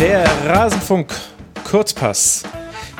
[0.00, 1.12] Der Rasenfunk
[1.64, 2.44] Kurzpass.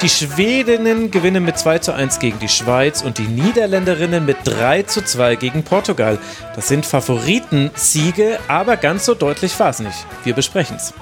[0.03, 4.83] Die Schwedinnen gewinnen mit 2 zu 1 gegen die Schweiz und die Niederländerinnen mit 3
[4.83, 6.19] zu 2 gegen Portugal.
[6.57, 10.07] Das sind Favoritensiege, aber ganz so deutlich war es nicht.
[10.25, 10.93] Wir besprechen es.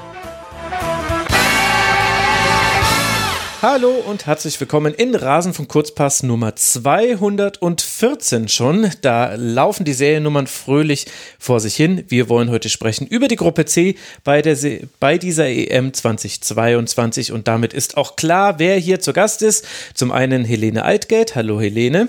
[3.69, 8.93] Hallo und herzlich willkommen in Rasen von Kurzpass Nummer 214 schon.
[9.03, 11.07] Da laufen die Seriennummern fröhlich
[11.41, 12.05] vor sich hin.
[12.07, 17.33] Wir wollen heute sprechen über die Gruppe C bei, der Se bei dieser EM 2022
[17.33, 19.67] und damit ist auch klar, wer hier zu Gast ist.
[19.95, 21.35] Zum einen Helene Altgeld.
[21.35, 22.09] Hallo Helene.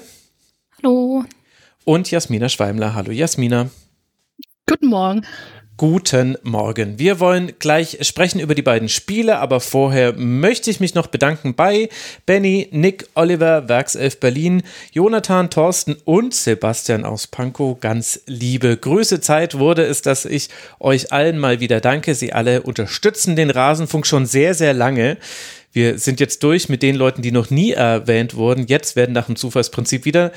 [0.83, 1.25] Hallo.
[1.85, 2.93] Und Jasmina Schweimler.
[2.93, 3.71] Hallo Jasmina.
[4.67, 5.25] Guten Morgen.
[5.77, 6.97] Guten Morgen.
[6.97, 11.53] Wir wollen gleich sprechen über die beiden Spiele, aber vorher möchte ich mich noch bedanken
[11.53, 11.89] bei
[12.25, 17.79] Benny, Nick, Oliver, Werkself Berlin, Jonathan, Thorsten und Sebastian aus Pankow.
[17.79, 19.21] Ganz liebe Grüße.
[19.21, 22.15] Zeit wurde es, dass ich euch allen mal wieder danke.
[22.15, 25.17] Sie alle unterstützen den Rasenfunk schon sehr, sehr lange.
[25.73, 28.65] Wir sind jetzt durch mit den Leuten, die noch nie erwähnt wurden.
[28.65, 30.31] Jetzt werden nach dem Zufallsprinzip wieder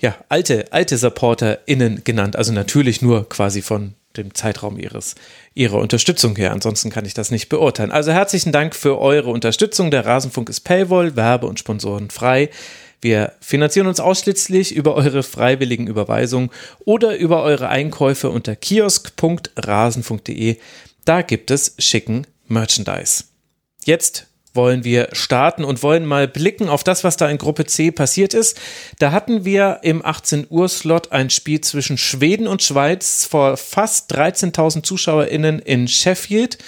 [0.00, 2.36] ja, alte, alte SupporterInnen genannt.
[2.36, 5.14] Also natürlich nur quasi von dem Zeitraum ihres,
[5.54, 6.52] ihrer Unterstützung her.
[6.52, 7.92] Ansonsten kann ich das nicht beurteilen.
[7.92, 9.90] Also herzlichen Dank für eure Unterstützung.
[9.90, 12.48] Der Rasenfunk ist Paywall, Werbe- und Sponsoren frei.
[13.00, 16.50] Wir finanzieren uns ausschließlich über eure freiwilligen Überweisungen
[16.84, 20.58] oder über eure Einkäufe unter kiosk.rasenfunk.de.
[21.04, 23.24] Da gibt es schicken Merchandise.
[23.84, 27.90] Jetzt wollen wir starten und wollen mal blicken auf das, was da in Gruppe C
[27.90, 28.60] passiert ist.
[28.98, 34.14] Da hatten wir im 18 Uhr Slot ein Spiel zwischen Schweden und Schweiz vor fast
[34.14, 36.58] 13.000 ZuschauerInnen in Sheffield.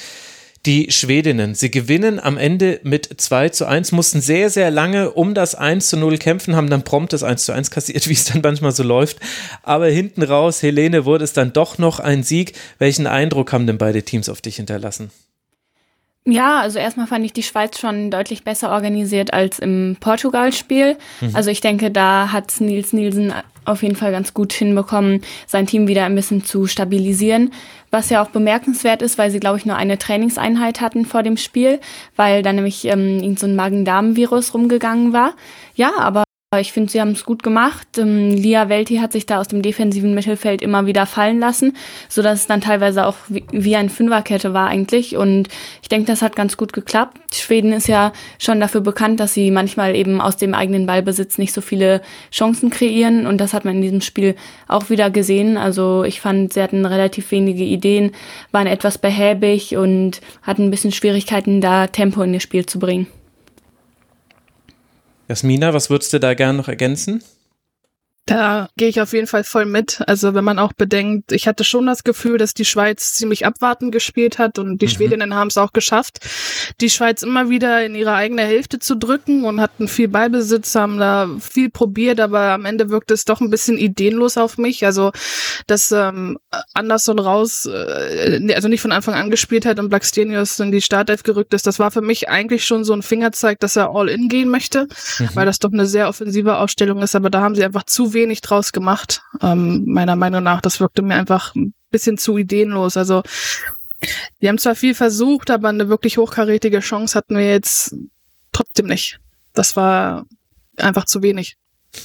[0.67, 5.35] Die Schwedinnen, sie gewinnen am Ende mit 2 zu 1, mussten sehr, sehr lange um
[5.35, 8.25] das 1 zu 0 kämpfen, haben dann prompt das 1 zu 1 kassiert, wie es
[8.25, 9.19] dann manchmal so läuft.
[9.63, 12.55] Aber hinten raus, Helene, wurde es dann doch noch ein Sieg.
[12.79, 15.11] Welchen Eindruck haben denn beide Teams auf dich hinterlassen?
[16.27, 20.97] Ja, also erstmal fand ich die Schweiz schon deutlich besser organisiert als im Portugal-Spiel.
[21.21, 21.37] Mhm.
[21.37, 23.33] Also ich denke, da hat Nils Nielsen
[23.67, 27.53] auf jeden Fall ganz gut hinbekommen, sein Team wieder ein bisschen zu stabilisieren.
[27.91, 31.37] Was ja auch bemerkenswert ist, weil sie, glaube ich, nur eine Trainingseinheit hatten vor dem
[31.37, 31.81] Spiel,
[32.17, 35.35] weil da nämlich ähm, so ein Magen-Darm-Virus rumgegangen war.
[35.75, 36.24] Ja, aber
[36.61, 37.99] ich finde, sie haben es gut gemacht.
[37.99, 41.77] Ähm, Lia Welti hat sich da aus dem defensiven Mittelfeld immer wieder fallen lassen,
[42.09, 45.17] so dass es dann teilweise auch wie, wie ein Fünferkette war eigentlich.
[45.17, 45.49] Und
[45.83, 47.35] ich denke, das hat ganz gut geklappt.
[47.35, 51.53] Schweden ist ja schon dafür bekannt, dass sie manchmal eben aus dem eigenen Ballbesitz nicht
[51.53, 53.27] so viele Chancen kreieren.
[53.27, 54.35] Und das hat man in diesem Spiel
[54.69, 55.57] auch wieder gesehen.
[55.57, 58.13] Also ich fand, sie hatten relativ wenige Ideen,
[58.53, 63.07] waren etwas behäbig und hatten ein bisschen Schwierigkeiten, da Tempo in das Spiel zu bringen.
[65.29, 67.23] Jasmina, was würdest du da gerne noch ergänzen?
[68.27, 70.01] Da gehe ich auf jeden Fall voll mit.
[70.07, 73.93] Also wenn man auch bedenkt, ich hatte schon das Gefühl, dass die Schweiz ziemlich abwartend
[73.93, 74.91] gespielt hat und die mhm.
[74.91, 76.21] Schwedinnen haben es auch geschafft,
[76.81, 80.99] die Schweiz immer wieder in ihre eigene Hälfte zu drücken und hatten viel Ballbesitz, haben
[80.99, 84.87] da viel probiert, aber am Ende wirkte es doch ein bisschen ideenlos auf mich.
[84.87, 85.13] Also
[85.67, 86.39] dass ähm,
[86.73, 91.25] Anderson raus, äh, also nicht von Anfang an gespielt hat und Blackstenius in die Startelf
[91.25, 94.31] gerückt ist, das war für mich eigentlich schon so ein Fingerzeig, dass er all in
[94.31, 94.87] gehen möchte,
[95.19, 95.29] mhm.
[95.35, 98.41] weil das doch eine sehr offensive Ausstellung ist, aber da haben sie einfach zu wenig
[98.41, 100.61] draus gemacht, ähm, meiner Meinung nach.
[100.61, 102.97] Das wirkte mir einfach ein bisschen zu ideenlos.
[102.97, 103.23] Also
[104.41, 107.95] die haben zwar viel versucht, aber eine wirklich hochkarätige Chance hatten wir jetzt
[108.53, 109.19] trotzdem nicht.
[109.53, 110.27] Das war
[110.77, 111.57] einfach zu wenig.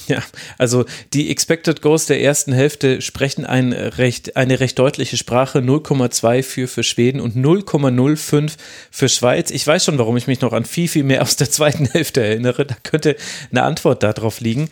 [0.06, 0.22] Ja,
[0.58, 5.58] also die Expected Goals der ersten Hälfte sprechen ein recht, eine recht deutliche Sprache.
[5.58, 8.52] 0,2 für, für Schweden und 0,05
[8.90, 9.50] für Schweiz.
[9.50, 12.22] Ich weiß schon, warum ich mich noch an viel, viel mehr aus der zweiten Hälfte
[12.22, 12.66] erinnere.
[12.66, 13.16] Da könnte
[13.50, 14.70] eine Antwort darauf liegen.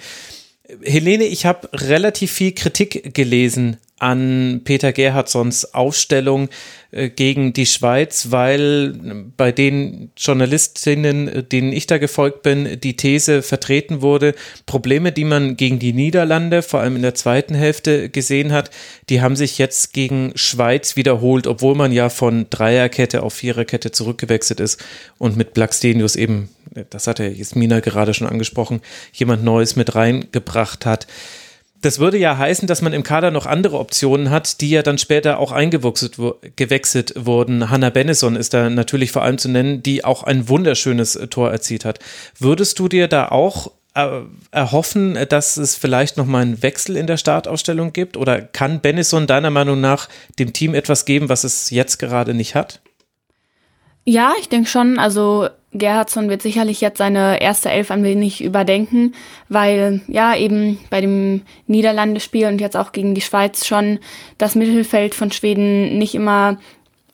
[0.83, 6.49] Helene, ich habe relativ viel Kritik gelesen an Peter Gerhardsons Aufstellung
[6.91, 8.95] gegen die Schweiz, weil
[9.37, 14.35] bei den Journalistinnen, äh, denen ich da gefolgt bin, die These vertreten wurde,
[14.65, 18.71] Probleme, die man gegen die Niederlande, vor allem in der zweiten Hälfte gesehen hat,
[19.11, 24.61] die haben sich jetzt gegen Schweiz wiederholt, obwohl man ja von Dreierkette auf Viererkette zurückgewechselt
[24.61, 24.83] ist
[25.19, 26.49] und mit Blackstenius eben,
[26.89, 28.81] das hat ja Jasmina gerade schon angesprochen,
[29.13, 31.07] jemand Neues mit reingebracht hat
[31.81, 34.99] das würde ja heißen, dass man im Kader noch andere Optionen hat, die ja dann
[34.99, 37.71] später auch eingewechselt wurden.
[37.71, 41.51] Hannah Bennison ist da natürlich vor allem zu nennen, die auch ein wunderschönes äh, Tor
[41.51, 42.01] erzielt hat.
[42.39, 44.21] Würdest du dir da auch äh,
[44.51, 48.17] erhoffen, dass es vielleicht noch mal einen Wechsel in der Startausstellung gibt?
[48.17, 50.09] Oder kann Bennison deiner Meinung nach
[50.39, 52.81] dem Team etwas geben, was es jetzt gerade nicht hat?
[54.05, 54.99] Ja, ich denke schon.
[54.99, 59.15] Also Gerhardsson wird sicherlich jetzt seine erste Elf ein wenig überdenken,
[59.49, 63.99] weil ja eben bei dem Niederlandespiel und jetzt auch gegen die Schweiz schon
[64.39, 66.59] das Mittelfeld von Schweden nicht immer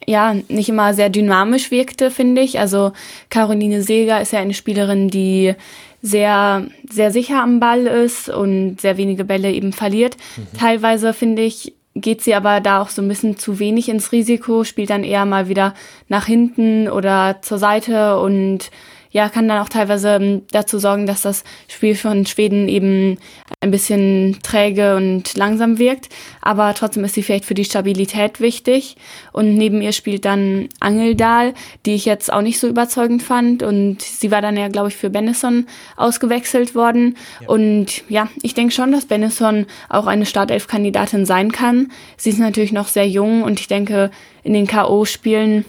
[0.07, 2.59] ja, nicht immer sehr dynamisch wirkte, finde ich.
[2.59, 2.93] Also
[3.31, 5.55] Caroline Seeger ist ja eine Spielerin, die
[6.03, 10.19] sehr, sehr sicher am Ball ist und sehr wenige Bälle eben verliert.
[10.37, 10.59] Mhm.
[10.59, 14.65] Teilweise finde ich, geht sie aber da auch so ein bisschen zu wenig ins Risiko,
[14.65, 15.75] spielt dann eher mal wieder
[16.09, 18.71] nach hinten oder zur Seite und
[19.15, 23.19] ja, kann dann auch teilweise ähm, dazu sorgen, dass das Spiel von Schweden eben
[23.61, 26.09] ein bisschen träge und langsam wirkt.
[26.43, 28.97] Aber trotzdem ist sie vielleicht für die Stabilität wichtig.
[29.33, 31.55] Und neben ihr spielt dann Angeldal,
[31.87, 33.63] die ich jetzt auch nicht so überzeugend fand.
[33.63, 37.17] Und sie war dann ja, glaube ich, für Benison ausgewechselt worden.
[37.41, 37.49] Ja.
[37.51, 41.93] Und ja, ich denke schon, dass Benison auch eine Startelf-Kandidatin sein kann.
[42.17, 44.11] Sie ist natürlich noch sehr jung und ich denke,
[44.43, 45.65] in den K.O.-Spielen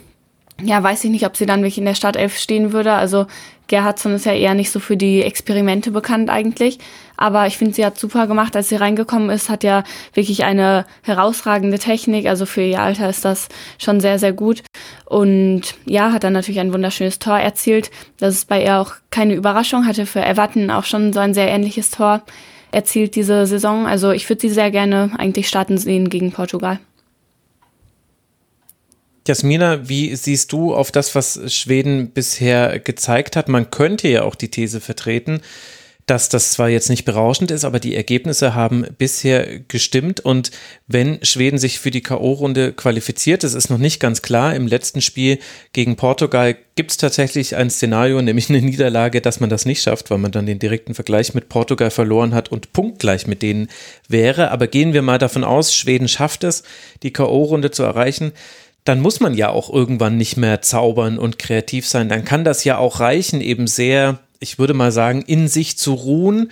[0.62, 2.94] ja, weiß ich nicht, ob sie dann wirklich in der Startelf stehen würde.
[2.94, 3.28] Also
[3.68, 6.80] Gerhardsson ist ja eher nicht so für die Experimente bekannt eigentlich.
[7.18, 10.86] Aber ich finde, sie hat super gemacht, als sie reingekommen ist, hat ja wirklich eine
[11.04, 12.28] herausragende Technik.
[12.28, 14.64] Also für ihr Alter ist das schon sehr, sehr gut.
[15.06, 17.92] Und ja, hat dann natürlich ein wunderschönes Tor erzielt.
[18.18, 21.50] Das ist bei ihr auch keine Überraschung, hatte für Everton auch schon so ein sehr
[21.50, 22.22] ähnliches Tor
[22.72, 23.88] erzielt diese Saison.
[23.88, 26.80] Also ich würde sie sehr gerne eigentlich starten sehen gegen Portugal.
[29.28, 33.50] Jasmina, wie siehst du auf das, was Schweden bisher gezeigt hat?
[33.50, 35.42] Man könnte ja auch die These vertreten,
[36.06, 40.20] dass das zwar jetzt nicht berauschend ist, aber die Ergebnisse haben bisher gestimmt.
[40.20, 40.52] Und
[40.86, 44.56] wenn Schweden sich für die K.O.-Runde qualifiziert, das ist noch nicht ganz klar.
[44.56, 45.40] Im letzten Spiel
[45.74, 50.12] gegen Portugal gibt es tatsächlich ein Szenario, nämlich eine Niederlage, dass man das nicht schafft,
[50.12, 53.70] weil man dann den direkten Vergleich mit Portugal verloren hat und punktgleich mit denen
[54.08, 54.52] wäre.
[54.52, 56.62] Aber gehen wir mal davon aus, Schweden schafft es,
[57.02, 58.32] die K.O.-Runde zu erreichen
[58.86, 62.08] dann muss man ja auch irgendwann nicht mehr zaubern und kreativ sein.
[62.08, 65.94] Dann kann das ja auch reichen, eben sehr, ich würde mal sagen, in sich zu
[65.94, 66.52] ruhen.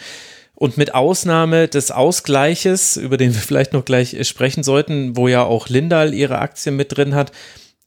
[0.55, 5.43] Und mit Ausnahme des Ausgleiches, über den wir vielleicht noch gleich sprechen sollten, wo ja
[5.43, 7.31] auch Lindahl ihre Aktien mit drin hat,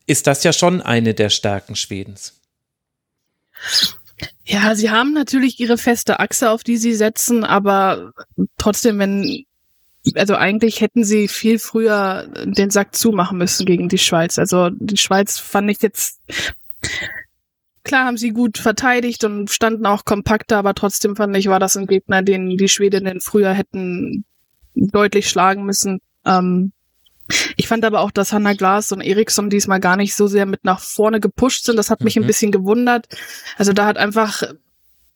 [0.07, 2.41] ist das ja schon eine der Stärken Schwedens.
[4.45, 8.13] Ja, sie haben natürlich ihre feste Achse, auf die sie setzen, aber
[8.59, 9.45] trotzdem, wenn
[10.15, 14.39] also eigentlich hätten sie viel früher den Sack zumachen müssen gegen die Schweiz.
[14.39, 16.21] Also die Schweiz fand ich jetzt
[17.87, 21.77] klar haben sie gut verteidigt und standen auch kompakter, aber trotzdem fand ich, war das
[21.77, 24.25] ein Gegner, den die Schwedinnen früher hätten
[24.75, 26.01] deutlich schlagen müssen.
[26.27, 26.73] Ähm,
[27.57, 30.65] ich fand aber auch, dass Hanna Glas und Eriksson diesmal gar nicht so sehr mit
[30.65, 31.77] nach vorne gepusht sind.
[31.77, 32.23] Das hat mich mhm.
[32.23, 33.07] ein bisschen gewundert.
[33.57, 34.43] Also da hat einfach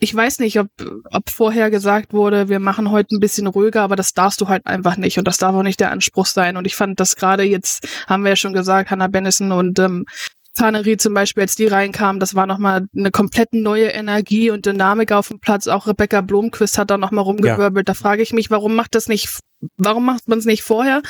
[0.02, 0.68] ich weiß nicht, ob,
[1.10, 4.66] ob vorher gesagt wurde, wir machen heute ein bisschen ruhiger, aber das darfst du halt
[4.66, 6.56] einfach nicht und das darf auch nicht der Anspruch sein.
[6.56, 10.06] Und ich fand das gerade jetzt, haben wir ja schon gesagt, Hannah Bennison und ähm,
[10.54, 15.12] Tannery zum Beispiel, als die reinkamen, das war nochmal eine komplett neue Energie und Dynamik
[15.12, 15.68] auf dem Platz.
[15.68, 17.86] Auch Rebecca Blomquist hat da nochmal rumgewirbelt.
[17.88, 17.92] Ja.
[17.92, 19.28] Da frage ich mich, warum macht das nicht,
[19.76, 21.02] warum macht man es nicht vorher,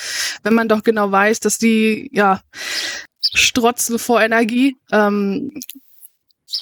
[0.43, 2.41] wenn man doch genau weiß, dass die, ja,
[3.23, 4.77] strotzen vor Energie.
[4.91, 5.53] Ähm,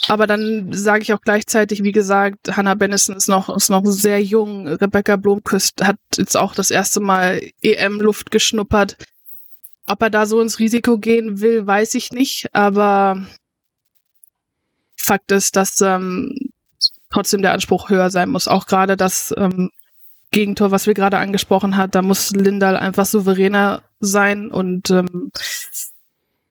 [0.08, 4.22] aber dann sage ich auch gleichzeitig, wie gesagt, Hannah Bennison ist noch, ist noch sehr
[4.22, 4.68] jung.
[4.68, 8.96] Rebecca Blomquist hat jetzt auch das erste Mal EM-Luft geschnuppert.
[9.86, 12.54] Ob er da so ins Risiko gehen will, weiß ich nicht.
[12.54, 13.26] Aber
[14.96, 16.50] Fakt ist, dass ähm,
[17.10, 18.48] trotzdem der Anspruch höher sein muss.
[18.48, 19.70] Auch gerade das ähm,
[20.30, 25.32] Gegentor, was wir gerade angesprochen hat, da muss Lindal einfach souveräner sein und ähm,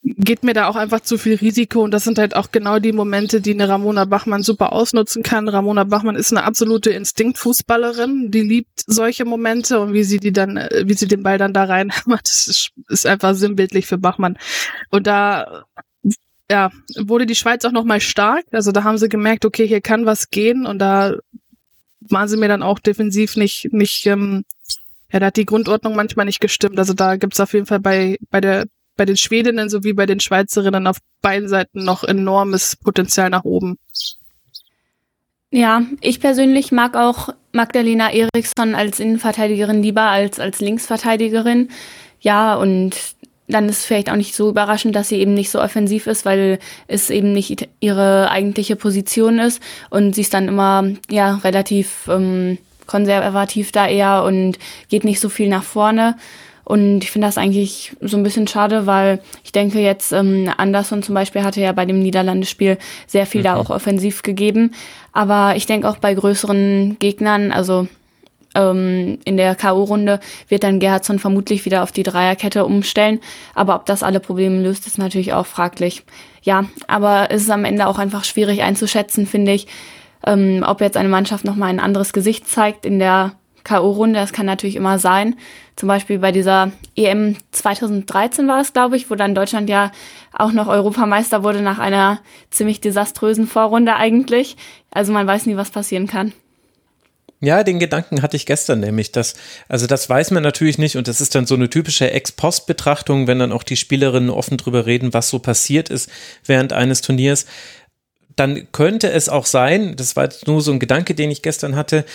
[0.03, 2.93] geht mir da auch einfach zu viel Risiko und das sind halt auch genau die
[2.93, 5.49] Momente, die eine Ramona Bachmann super ausnutzen kann.
[5.49, 10.57] Ramona Bachmann ist eine absolute Instinktfußballerin, die liebt solche Momente und wie sie die dann,
[10.57, 14.37] äh, wie sie den Ball dann da reinhämmert, das ist, ist einfach sinnbildlich für Bachmann.
[14.89, 15.65] Und da
[16.49, 18.45] ja, wurde die Schweiz auch nochmal stark.
[18.51, 21.15] Also da haben sie gemerkt, okay, hier kann was gehen und da
[21.99, 24.45] waren sie mir dann auch defensiv nicht, nicht, ähm,
[25.11, 26.79] ja, da hat die Grundordnung manchmal nicht gestimmt.
[26.79, 28.65] Also da gibt's auf jeden Fall bei, bei der
[28.97, 33.77] bei den Schwedinnen sowie bei den Schweizerinnen auf beiden Seiten noch enormes Potenzial nach oben.
[35.49, 41.69] Ja, ich persönlich mag auch Magdalena Eriksson als Innenverteidigerin lieber als als Linksverteidigerin.
[42.19, 42.97] Ja, und
[43.47, 46.25] dann ist es vielleicht auch nicht so überraschend, dass sie eben nicht so offensiv ist,
[46.25, 52.09] weil es eben nicht ihre eigentliche Position ist und sie ist dann immer ja relativ
[52.09, 54.57] ähm, konservativ da eher und
[54.89, 56.15] geht nicht so viel nach vorne.
[56.67, 61.01] Und ich finde das eigentlich so ein bisschen schade, weil ich denke jetzt, ähm, Anderson
[61.01, 63.45] zum Beispiel hatte ja bei dem Niederlandespiel sehr viel mhm.
[63.45, 64.71] da auch offensiv gegeben.
[65.13, 67.87] Aber ich denke auch bei größeren Gegnern, also
[68.53, 70.19] ähm, in der K.O.-Runde
[70.49, 73.21] wird dann Gerhardsson vermutlich wieder auf die Dreierkette umstellen.
[73.55, 76.03] Aber ob das alle Probleme löst, ist natürlich auch fraglich.
[76.41, 79.67] Ja, aber es ist am Ende auch einfach schwierig einzuschätzen, finde ich,
[80.25, 83.35] ähm, ob jetzt eine Mannschaft nochmal ein anderes Gesicht zeigt in der
[83.67, 84.13] K.O.-Runde.
[84.13, 85.35] Das kann natürlich immer sein.
[85.75, 89.91] Zum Beispiel bei dieser EM 2013 war es, glaube ich, wo dann Deutschland ja
[90.31, 92.19] auch noch Europameister wurde nach einer
[92.49, 94.55] ziemlich desaströsen Vorrunde eigentlich.
[94.91, 96.31] Also man weiß nie, was passieren kann.
[97.39, 99.35] Ja, den Gedanken hatte ich gestern nämlich, dass,
[99.67, 103.37] also das weiß man natürlich nicht und das ist dann so eine typische Ex-Post-Betrachtung, wenn
[103.37, 106.09] dann auch die Spielerinnen offen drüber reden, was so passiert ist
[106.45, 107.45] während eines Turniers.
[108.35, 111.75] Dann könnte es auch sein, das war jetzt nur so ein Gedanke, den ich gestern
[111.75, 112.05] hatte,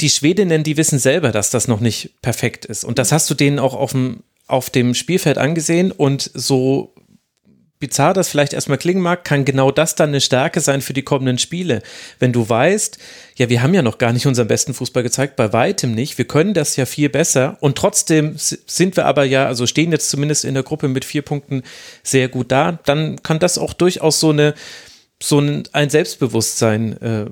[0.00, 2.84] die Schwedinnen, die wissen selber, dass das noch nicht perfekt ist.
[2.84, 5.92] Und das hast du denen auch auf dem, auf dem Spielfeld angesehen.
[5.92, 6.94] Und so
[7.78, 11.02] bizarr das vielleicht erstmal klingen mag, kann genau das dann eine Stärke sein für die
[11.02, 11.82] kommenden Spiele.
[12.18, 12.98] Wenn du weißt,
[13.36, 16.24] ja, wir haben ja noch gar nicht unseren besten Fußball gezeigt, bei weitem nicht, wir
[16.24, 17.58] können das ja viel besser.
[17.60, 21.22] Und trotzdem sind wir aber ja, also stehen jetzt zumindest in der Gruppe mit vier
[21.22, 21.62] Punkten
[22.02, 24.54] sehr gut da, dann kann das auch durchaus so eine
[25.22, 27.26] so ein, ein Selbstbewusstsein äh,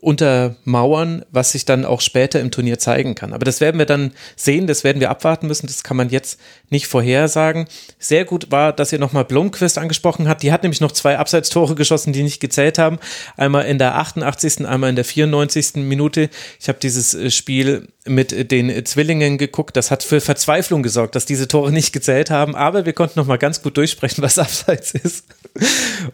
[0.00, 3.32] untermauern, was sich dann auch später im Turnier zeigen kann.
[3.32, 6.38] Aber das werden wir dann sehen, das werden wir abwarten müssen, das kann man jetzt
[6.70, 7.66] nicht vorhersagen.
[7.98, 10.42] Sehr gut war, dass ihr nochmal Blomqvist angesprochen habt.
[10.42, 12.98] Die hat nämlich noch zwei Abseitstore geschossen, die nicht gezählt haben.
[13.36, 15.76] Einmal in der 88., einmal in der 94.
[15.76, 16.30] Minute.
[16.60, 19.76] Ich habe dieses äh, Spiel mit den Zwillingen geguckt.
[19.76, 22.56] Das hat für Verzweiflung gesorgt, dass diese Tore nicht gezählt haben.
[22.56, 25.26] Aber wir konnten nochmal ganz gut durchsprechen, was Abseits ist.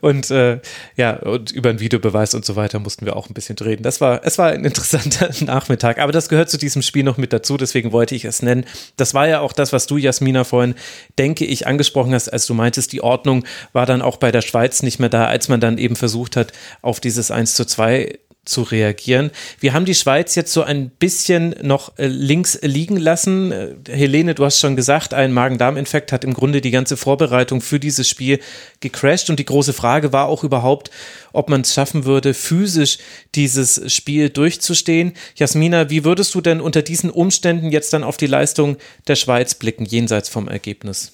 [0.00, 0.60] Und äh,
[0.96, 3.82] ja, und über einen Videobeweis und so weiter mussten wir auch ein bisschen drehen.
[3.82, 5.98] Das war, es war ein interessanter Nachmittag.
[5.98, 8.64] Aber das gehört zu diesem Spiel noch mit dazu, deswegen wollte ich es nennen.
[8.96, 10.74] Das war ja auch das, was du, Jasmina, vorhin,
[11.18, 14.82] denke ich, angesprochen hast, als du meintest, die Ordnung war dann auch bei der Schweiz
[14.82, 18.62] nicht mehr da, als man dann eben versucht hat, auf dieses 1 zu 2 zu
[18.62, 19.30] reagieren.
[19.60, 23.52] Wir haben die Schweiz jetzt so ein bisschen noch äh, links liegen lassen.
[23.52, 27.80] Äh, Helene, du hast schon gesagt, ein Magen-Darm-Infekt hat im Grunde die ganze Vorbereitung für
[27.80, 28.40] dieses Spiel
[28.80, 30.90] gecrashed und die große Frage war auch überhaupt,
[31.32, 32.98] ob man es schaffen würde, physisch
[33.34, 35.14] dieses Spiel durchzustehen.
[35.36, 38.76] Jasmina, wie würdest du denn unter diesen Umständen jetzt dann auf die Leistung
[39.08, 41.12] der Schweiz blicken, jenseits vom Ergebnis?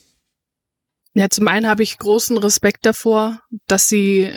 [1.15, 4.37] Ja, zum einen habe ich großen Respekt davor, dass sie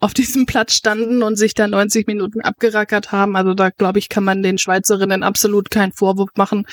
[0.00, 3.36] auf diesem Platz standen und sich da 90 Minuten abgerackert haben.
[3.36, 6.66] Also da glaube ich, kann man den Schweizerinnen absolut keinen Vorwurf machen.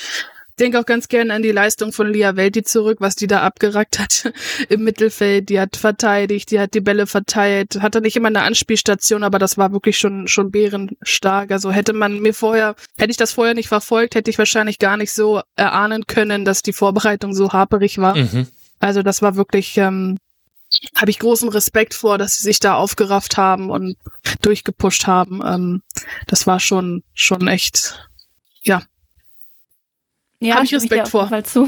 [0.58, 3.42] Ich denke auch ganz gerne an die Leistung von Lia Welti zurück, was die da
[3.42, 4.34] abgerackt hat
[4.70, 5.50] im Mittelfeld.
[5.50, 9.60] Die hat verteidigt, die hat die Bälle verteilt, hatte nicht immer eine Anspielstation, aber das
[9.60, 11.52] war wirklich schon, schon bärenstark.
[11.52, 14.98] Also hätte man mir vorher, hätte ich das vorher nicht verfolgt, hätte ich wahrscheinlich gar
[14.98, 18.16] nicht so erahnen können, dass die Vorbereitung so haperig war.
[18.16, 18.48] Mhm.
[18.80, 20.18] Also das war wirklich ähm,
[20.96, 23.98] habe ich großen Respekt vor, dass sie sich da aufgerafft haben und
[24.42, 25.42] durchgepusht haben.
[25.46, 25.82] Ähm,
[26.28, 28.10] das war schon, schon echt,
[28.64, 28.84] ja.
[30.40, 31.30] Ja, habe ich Respekt vor.
[31.44, 31.68] Zu.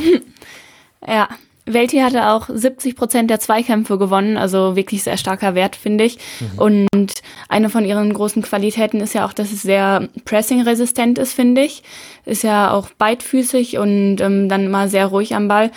[1.08, 1.30] ja.
[1.74, 6.18] Welti hatte auch 70 Prozent der Zweikämpfe gewonnen, also wirklich sehr starker Wert, finde ich.
[6.40, 6.60] Mhm.
[6.60, 7.12] Und
[7.48, 11.84] eine von ihren großen Qualitäten ist ja auch, dass es sehr pressing-resistent ist, finde ich.
[12.26, 15.72] Ist ja auch beidfüßig und ähm, dann immer sehr ruhig am Ball.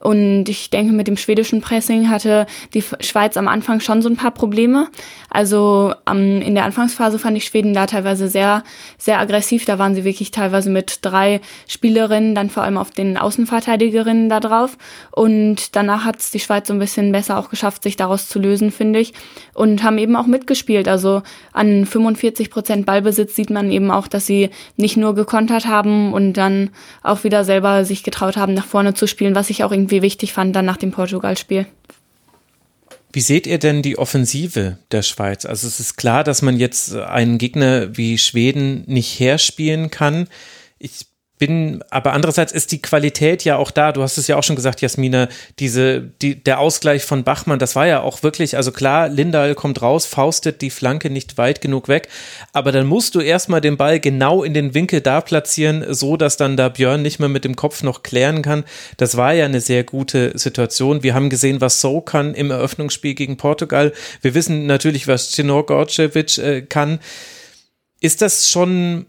[0.00, 4.16] Und ich denke, mit dem schwedischen Pressing hatte die Schweiz am Anfang schon so ein
[4.16, 4.88] paar Probleme.
[5.30, 8.62] Also ähm, in der Anfangsphase fand ich Schweden da teilweise sehr,
[8.96, 9.64] sehr aggressiv.
[9.64, 14.40] Da waren sie wirklich teilweise mit drei Spielerinnen, dann vor allem auf den Außenverteidigerinnen da
[14.40, 14.78] drauf.
[15.10, 18.38] Und danach hat es die Schweiz so ein bisschen besser auch geschafft, sich daraus zu
[18.38, 19.14] lösen, finde ich.
[19.52, 20.86] Und haben eben auch mitgespielt.
[20.86, 26.12] Also an 45 Prozent Ballbesitz sieht man eben auch, dass sie nicht nur gekontert haben
[26.12, 26.70] und dann
[27.02, 30.02] auch wieder selber sich getraut haben, nach vorne zu spielen, was ich auch irgendwie irgendwie
[30.02, 31.66] wichtig fand dann nach dem Portugal-Spiel.
[33.10, 35.46] Wie seht ihr denn die Offensive der Schweiz?
[35.46, 40.28] Also es ist klar, dass man jetzt einen Gegner wie Schweden nicht herspielen kann.
[40.78, 41.06] Ich
[41.38, 43.92] bin, aber andererseits ist die Qualität ja auch da.
[43.92, 45.28] Du hast es ja auch schon gesagt, Jasmina,
[45.58, 49.82] diese, die, der Ausgleich von Bachmann, das war ja auch wirklich, also klar, Lindahl kommt
[49.82, 52.08] raus, faustet die Flanke nicht weit genug weg,
[52.52, 56.36] aber dann musst du erstmal den Ball genau in den Winkel da platzieren, so dass
[56.36, 58.64] dann da Björn nicht mehr mit dem Kopf noch klären kann.
[58.96, 61.02] Das war ja eine sehr gute Situation.
[61.02, 63.92] Wir haben gesehen, was So kann im Eröffnungsspiel gegen Portugal.
[64.22, 66.98] Wir wissen natürlich, was Cino Gorcevic äh, kann.
[68.00, 69.06] Ist das schon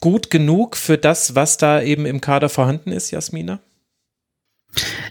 [0.00, 3.60] gut genug für das, was da eben im Kader vorhanden ist, Jasmina?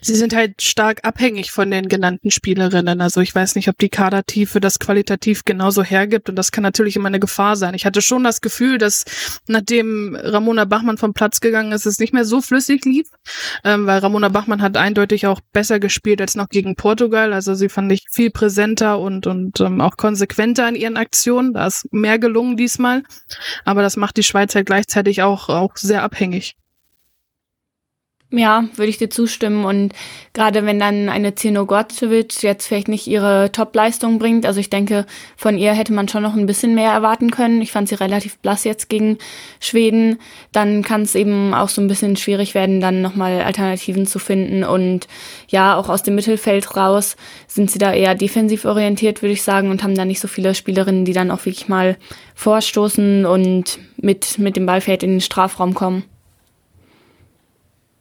[0.02, 3.02] Sie sind halt stark abhängig von den genannten Spielerinnen.
[3.02, 6.96] Also ich weiß nicht, ob die Kadertiefe das qualitativ genauso hergibt und das kann natürlich
[6.96, 7.74] immer eine Gefahr sein.
[7.74, 9.06] Ich hatte schon das Gefühl, dass
[9.48, 13.08] nachdem Ramona Bachmann vom Platz gegangen ist, es nicht mehr so flüssig lief,
[13.64, 17.34] ähm, weil Ramona Bachmann hat eindeutig auch besser gespielt als noch gegen Portugal.
[17.34, 21.54] Also sie fand ich viel präsenter und, und ähm, auch konsequenter in ihren Aktionen.
[21.54, 23.04] Da ist mehr gelungen diesmal.
[23.66, 26.56] Aber das macht die Schweiz halt gleichzeitig auch, auch sehr abhängig.
[28.32, 29.66] Ja, würde ich dir zustimmen.
[29.66, 29.94] Und
[30.34, 35.08] gerade wenn dann eine Zeno Gorcevic jetzt vielleicht nicht ihre Top-Leistung bringt, also ich denke,
[35.36, 37.60] von ihr hätte man schon noch ein bisschen mehr erwarten können.
[37.64, 39.18] Ich fand sie relativ blass jetzt gegen
[39.60, 40.20] Schweden.
[40.52, 44.64] Dann kann es eben auch so ein bisschen schwierig werden, dann nochmal Alternativen zu finden.
[44.64, 45.08] Und
[45.48, 47.16] ja, auch aus dem Mittelfeld raus
[47.48, 50.54] sind sie da eher defensiv orientiert, würde ich sagen, und haben da nicht so viele
[50.54, 51.98] Spielerinnen, die dann auch wirklich mal
[52.36, 56.04] vorstoßen und mit, mit dem Ballfeld in den Strafraum kommen.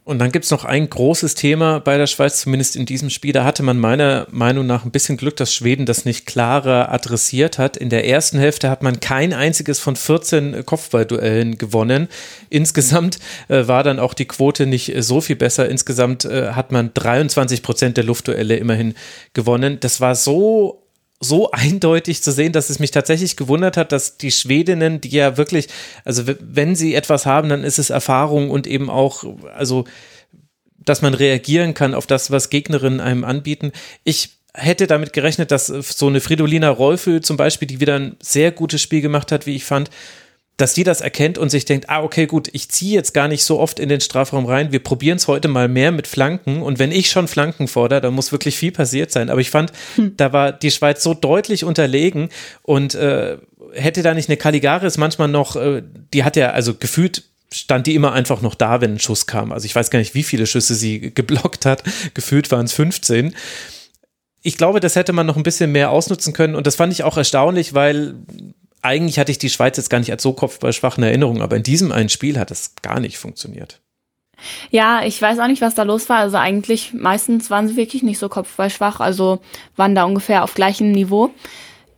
[0.09, 3.35] Und dann gibt's noch ein großes Thema bei der Schweiz, zumindest in diesem Spiel.
[3.35, 7.59] Da hatte man meiner Meinung nach ein bisschen Glück, dass Schweden das nicht klarer adressiert
[7.59, 7.77] hat.
[7.77, 12.09] In der ersten Hälfte hat man kein einziges von 14 Kopfballduellen gewonnen.
[12.49, 15.69] Insgesamt äh, war dann auch die Quote nicht so viel besser.
[15.69, 18.95] Insgesamt äh, hat man 23 Prozent der Luftduelle immerhin
[19.35, 19.77] gewonnen.
[19.79, 20.88] Das war so
[21.21, 25.37] so eindeutig zu sehen, dass es mich tatsächlich gewundert hat, dass die Schwedinnen, die ja
[25.37, 25.69] wirklich,
[26.05, 29.85] also wenn sie etwas haben, dann ist es Erfahrung und eben auch, also,
[30.79, 33.73] dass man reagieren kann auf das, was Gegnerinnen einem anbieten.
[34.05, 38.53] Ich hätte damit gerechnet, dass so eine Fridolina Rolfö zum Beispiel, die wieder ein sehr
[38.53, 39.91] gutes Spiel gemacht hat, wie ich fand,
[40.59, 43.45] dass die das erkennt und sich denkt, ah, okay, gut, ich ziehe jetzt gar nicht
[43.45, 44.73] so oft in den Strafraum rein.
[44.73, 46.63] Wir probieren es heute mal mehr mit Flanken.
[46.63, 49.31] Und wenn ich schon Flanken fordere, dann muss wirklich viel passiert sein.
[49.31, 50.17] Aber ich fand, hm.
[50.17, 52.29] da war die Schweiz so deutlich unterlegen
[52.63, 53.39] und äh,
[53.73, 57.95] hätte da nicht eine Caligaris manchmal noch, äh, die hat ja also gefühlt stand die
[57.95, 59.53] immer einfach noch da, wenn ein Schuss kam.
[59.53, 61.83] Also ich weiß gar nicht, wie viele Schüsse sie geblockt hat.
[62.15, 63.35] Gefühlt waren es 15
[64.41, 67.03] ich glaube, das hätte man noch ein bisschen mehr ausnutzen können und das fand ich
[67.03, 68.15] auch erstaunlich, weil
[68.89, 71.63] eigentlich hatte ich die Schweiz jetzt gar nicht als so kopfballschwach in Erinnerung, aber in
[71.63, 73.81] diesem einen Spiel hat es gar nicht funktioniert.
[74.71, 76.19] Ja, ich weiß auch nicht, was da los war.
[76.19, 79.41] Also eigentlich meistens waren sie wirklich nicht so kopfballschwach, also
[79.77, 81.31] waren da ungefähr auf gleichem Niveau.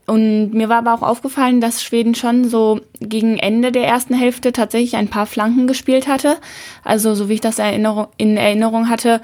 [0.07, 4.51] Und mir war aber auch aufgefallen, dass Schweden schon so gegen Ende der ersten Hälfte
[4.51, 6.39] tatsächlich ein paar Flanken gespielt hatte.
[6.83, 9.21] Also so wie ich das in Erinnerung hatte,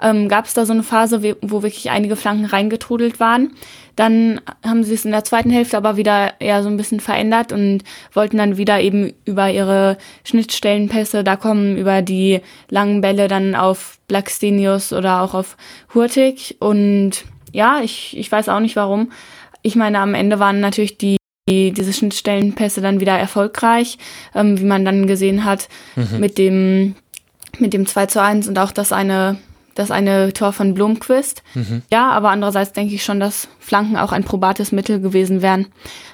[0.00, 3.52] ähm, gab es da so eine Phase, wo wirklich einige Flanken reingetrudelt waren.
[3.96, 7.52] Dann haben sie es in der zweiten Hälfte aber wieder eher so ein bisschen verändert
[7.52, 12.40] und wollten dann wieder eben über ihre Schnittstellenpässe da kommen, über die
[12.70, 15.56] langen Bälle dann auf Blackstenius oder auch auf
[15.94, 16.56] Hurtig.
[16.60, 19.10] Und ja, ich, ich weiß auch nicht warum.
[19.62, 21.18] Ich meine, am Ende waren natürlich die
[21.50, 23.96] diese Schnittstellenpässe dann wieder erfolgreich,
[24.34, 26.20] ähm, wie man dann gesehen hat mhm.
[26.20, 26.94] mit dem
[27.58, 29.38] mit dem 2 zu 1 und auch das eine
[29.78, 31.42] das eine Tor von Blomqvist.
[31.54, 31.82] Mhm.
[31.90, 35.66] Ja, aber andererseits denke ich schon, dass Flanken auch ein probates Mittel gewesen wären.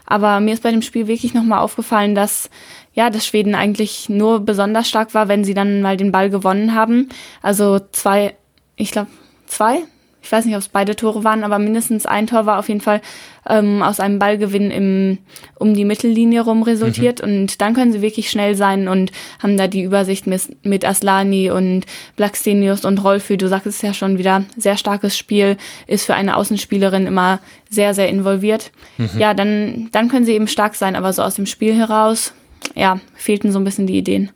[0.07, 2.51] Aber mir ist bei dem Spiel wirklich nochmal aufgefallen, dass
[2.95, 6.75] ja, dass Schweden eigentlich nur besonders stark war, wenn sie dann mal den Ball gewonnen
[6.75, 7.09] haben.
[7.43, 8.37] Also zwei,
[8.77, 9.11] ich glaube,
[9.47, 9.83] zwei,
[10.25, 12.81] ich weiß nicht, ob es beide Tore waren, aber mindestens ein Tor war auf jeden
[12.81, 13.03] Fall
[13.47, 15.19] ähm, aus einem Ballgewinn im,
[15.57, 17.21] um die Mittellinie rum resultiert.
[17.21, 17.29] Mhm.
[17.29, 21.51] Und dann können sie wirklich schnell sein und haben da die Übersicht mit, mit Aslani
[21.51, 21.85] und
[22.17, 23.37] Blackstenius und Rolfü.
[23.37, 27.93] Du sagst es ja schon wieder, sehr starkes Spiel, ist für eine Außenspielerin immer sehr,
[27.93, 28.73] sehr involviert.
[28.97, 29.11] Mhm.
[29.19, 32.33] Ja, dann, dann können sie eben stark sein, aber so aus dem Spiel heraus,
[32.75, 34.31] ja, fehlten so ein bisschen die Ideen.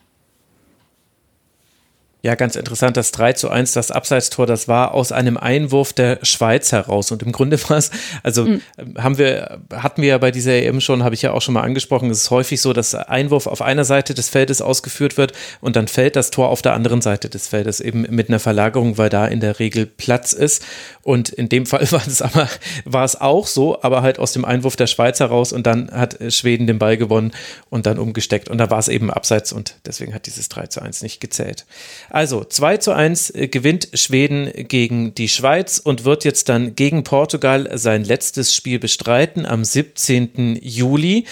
[2.21, 2.97] Ja, ganz interessant.
[2.97, 7.13] Das 3 zu 1, das Abseitstor, das war aus einem Einwurf der Schweiz heraus.
[7.13, 7.93] Und im Grunde war es,
[8.25, 8.61] also mhm.
[8.97, 11.63] haben wir, hatten wir ja bei dieser EM schon, habe ich ja auch schon mal
[11.63, 15.77] angesprochen, es ist häufig so, dass Einwurf auf einer Seite des Feldes ausgeführt wird und
[15.77, 19.11] dann fällt das Tor auf der anderen Seite des Feldes, eben mit einer Verlagerung, weil
[19.11, 20.65] da in der Regel Platz ist.
[21.05, 22.49] Und in dem Fall war es aber,
[22.85, 26.19] war es auch so, aber halt aus dem Einwurf der Schweiz heraus und dann hat
[26.31, 27.31] Schweden den Ball gewonnen
[27.71, 28.49] und dann umgesteckt.
[28.49, 31.65] Und da war es eben abseits und deswegen hat dieses 3 zu 1 nicht gezählt.
[32.11, 37.05] Also 2 zu 1 äh, gewinnt Schweden gegen die Schweiz und wird jetzt dann gegen
[37.05, 40.59] Portugal sein letztes Spiel bestreiten am 17.
[40.63, 41.25] Juli.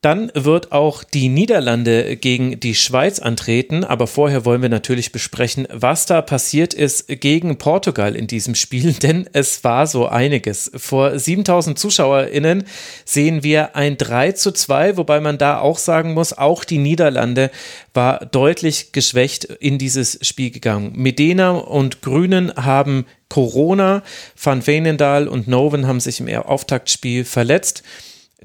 [0.00, 5.68] Dann wird auch die Niederlande gegen die Schweiz antreten, aber vorher wollen wir natürlich besprechen,
[5.70, 10.70] was da passiert ist gegen Portugal in diesem Spiel, denn es war so einiges.
[10.74, 12.64] Vor 7000 ZuschauerInnen
[13.04, 17.50] sehen wir ein 3 zu 2, wobei man da auch sagen muss, auch die Niederlande
[17.92, 20.92] war deutlich geschwächt in dieses Spiel gegangen.
[20.94, 24.02] Medena und Grünen haben Corona,
[24.42, 27.82] Van Veenendaal und Noven haben sich im Auftaktspiel verletzt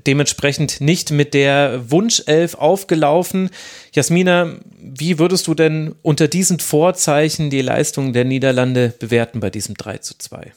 [0.05, 3.49] dementsprechend nicht mit der Wunschelf aufgelaufen.
[3.93, 9.75] Jasmina, wie würdest du denn unter diesen Vorzeichen die Leistung der Niederlande bewerten bei diesem
[9.75, 10.53] 3 zu 2?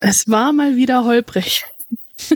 [0.00, 1.64] Es war mal wieder holprig.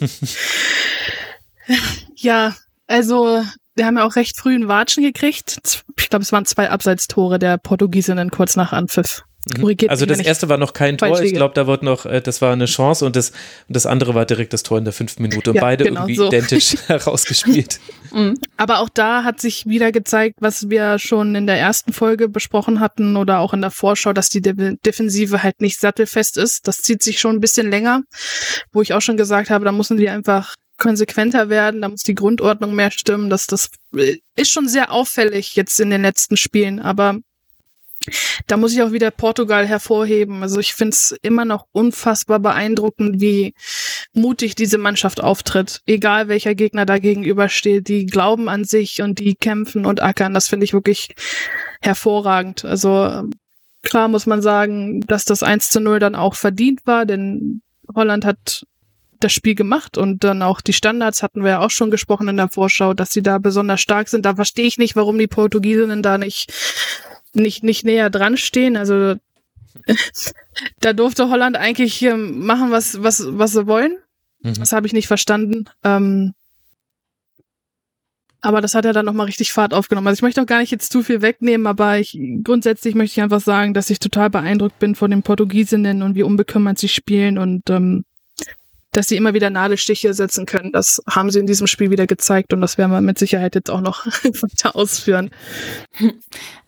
[2.17, 2.55] ja,
[2.87, 3.43] also
[3.79, 5.61] die haben ja auch recht früh einen Watschen gekriegt.
[5.97, 9.25] Ich glaube, es waren zwei Abseitstore der Portugiesinnen kurz nach Anpfiff.
[9.45, 9.77] Mhm.
[9.89, 11.21] Also das erste war noch kein Tor.
[11.21, 13.31] Ich glaube, da wird noch, äh, das war eine Chance und das,
[13.67, 16.03] und das andere war direkt das Tor in der fünften Minute und ja, beide genau
[16.03, 16.29] irgendwie so.
[16.29, 17.81] identisch herausgespielt.
[18.13, 18.37] Mhm.
[18.59, 22.79] Aber auch da hat sich wieder gezeigt, was wir schon in der ersten Folge besprochen
[22.79, 26.69] hatten oder auch in der Vorschau, dass die De Defensive halt nicht sattelfest ist.
[26.69, 28.03] Das zieht sich schon ein bisschen länger,
[28.71, 32.15] wo ich auch schon gesagt habe, da müssen die einfach konsequenter werden, da muss die
[32.15, 33.31] Grundordnung mehr stimmen.
[33.31, 37.17] Das, das äh, ist schon sehr auffällig jetzt in den letzten Spielen, aber
[38.47, 40.43] da muss ich auch wieder Portugal hervorheben.
[40.43, 43.55] Also ich finde es immer noch unfassbar beeindruckend, wie
[44.13, 45.83] mutig diese Mannschaft auftritt.
[45.87, 50.35] Egal welcher Gegner da gegenübersteht, die glauben an sich und die kämpfen und ackern.
[50.35, 51.15] Das finde ich wirklich
[51.81, 52.65] hervorragend.
[52.65, 53.23] Also
[53.83, 57.63] klar muss man sagen, dass das 1 zu 0 dann auch verdient war, denn
[57.95, 58.65] Holland hat
[59.21, 62.37] das Spiel gemacht und dann auch die Standards hatten wir ja auch schon gesprochen in
[62.37, 64.27] der Vorschau, dass sie da besonders stark sind.
[64.27, 66.53] Da verstehe ich nicht, warum die Portugiesinnen da nicht
[67.35, 68.77] nicht, nicht näher dran stehen.
[68.77, 69.17] Also
[70.81, 73.97] da durfte Holland eigentlich machen, was, was, was sie wollen.
[74.41, 74.55] Mhm.
[74.55, 75.65] Das habe ich nicht verstanden.
[75.83, 76.35] Ähm,
[78.45, 80.09] aber das hat ja dann nochmal richtig Fahrt aufgenommen.
[80.09, 83.23] Also ich möchte auch gar nicht jetzt zu viel wegnehmen, aber ich grundsätzlich möchte ich
[83.23, 87.39] einfach sagen, dass ich total beeindruckt bin von den Portugiesinnen und wie unbekümmert sie spielen
[87.39, 88.05] und ähm,
[88.93, 90.71] dass sie immer wieder Nadelstiche setzen können.
[90.71, 93.71] Das haben sie in diesem Spiel wieder gezeigt und das werden wir mit Sicherheit jetzt
[93.71, 95.31] auch noch weiter ausführen.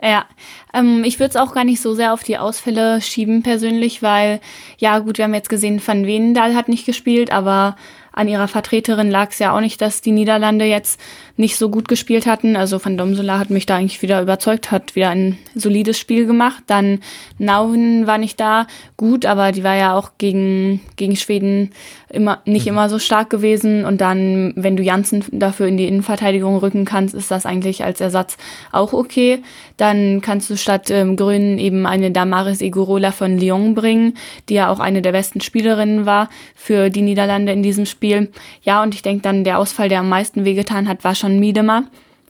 [0.02, 0.26] Ja,
[0.74, 4.38] ähm, ich würde es auch gar nicht so sehr auf die Ausfälle schieben persönlich, weil,
[4.76, 7.76] ja gut, wir haben jetzt gesehen, Van Wenendal hat nicht gespielt, aber
[8.12, 11.00] an ihrer Vertreterin lag es ja auch nicht, dass die Niederlande jetzt
[11.36, 12.56] nicht so gut gespielt hatten.
[12.56, 16.62] Also Van Domsela hat mich da eigentlich wieder überzeugt, hat wieder ein solides Spiel gemacht.
[16.66, 17.00] Dann
[17.38, 18.66] Nauwen war nicht da,
[18.96, 21.72] gut, aber die war ja auch gegen, gegen Schweden
[22.14, 22.72] immer, nicht mhm.
[22.72, 23.84] immer so stark gewesen.
[23.84, 28.00] Und dann, wenn du Janssen dafür in die Innenverteidigung rücken kannst, ist das eigentlich als
[28.00, 28.36] Ersatz
[28.70, 29.42] auch okay.
[29.76, 34.14] Dann kannst du statt ähm, Grün eben eine Damaris Igorola von Lyon bringen,
[34.48, 38.30] die ja auch eine der besten Spielerinnen war für die Niederlande in diesem Spiel.
[38.62, 41.84] Ja, und ich denke dann, der Ausfall, der am meisten wehgetan hat, war schon Miedema,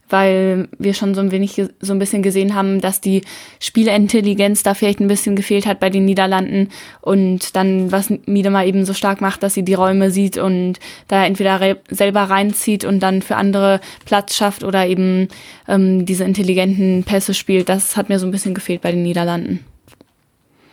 [0.09, 3.23] weil wir schon so ein wenig so ein bisschen gesehen haben, dass die
[3.59, 6.69] Spielintelligenz da vielleicht ein bisschen gefehlt hat bei den Niederlanden
[7.01, 10.79] und dann was Miedema eben so stark macht, dass sie die Räume sieht und
[11.09, 15.29] da entweder selber reinzieht und dann für andere Platz schafft oder eben
[15.67, 17.69] ähm, diese intelligenten Pässe spielt.
[17.69, 19.65] Das hat mir so ein bisschen gefehlt bei den Niederlanden.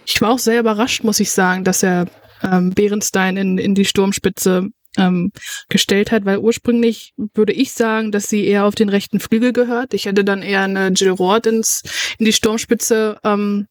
[0.06, 2.06] Ich war auch sehr überrascht, muss ich sagen, dass er
[2.44, 5.32] ähm, Behrenstein in, in die Sturmspitze ähm,
[5.70, 9.94] gestellt hat, weil ursprünglich würde ich sagen, dass sie eher auf den rechten Flügel gehört.
[9.94, 11.84] Ich hätte dann eher eine Jill Roth ins,
[12.18, 13.68] in die Sturmspitze ähm,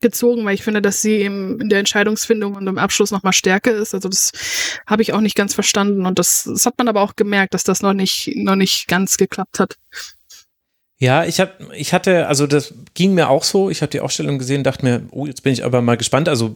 [0.00, 3.72] gezogen, weil ich finde, dass sie im, in der Entscheidungsfindung und im Abschluss nochmal stärker
[3.72, 3.94] ist.
[3.94, 4.32] Also das
[4.86, 7.64] habe ich auch nicht ganz verstanden und das, das hat man aber auch gemerkt, dass
[7.64, 9.76] das noch nicht, noch nicht ganz geklappt hat.
[10.98, 13.70] Ja, ich hab, ich hatte, also das ging mir auch so.
[13.70, 16.28] Ich habe die Ausstellung gesehen, dachte mir, oh, jetzt bin ich aber mal gespannt.
[16.28, 16.52] Also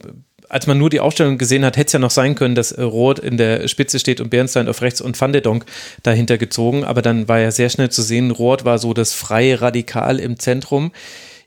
[0.49, 2.81] als man nur die Aufstellung gesehen hat, hätte es ja noch sein können, dass äh,
[2.81, 5.65] Roth in der Spitze steht und Bernstein auf rechts und Van de Donk
[6.03, 6.83] dahinter gezogen.
[6.83, 10.39] Aber dann war ja sehr schnell zu sehen, Roth war so das freie Radikal im
[10.39, 10.91] Zentrum.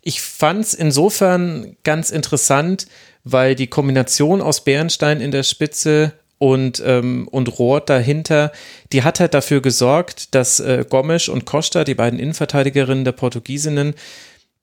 [0.03, 2.87] Ich fand es insofern ganz interessant,
[3.25, 8.53] weil die Kombination aus Bernstein in der Spitze und, ähm, und Roth dahinter,
[8.93, 13.95] die hat halt dafür gesorgt, dass äh, Gomes und Costa, die beiden Innenverteidigerinnen der Portugiesinnen,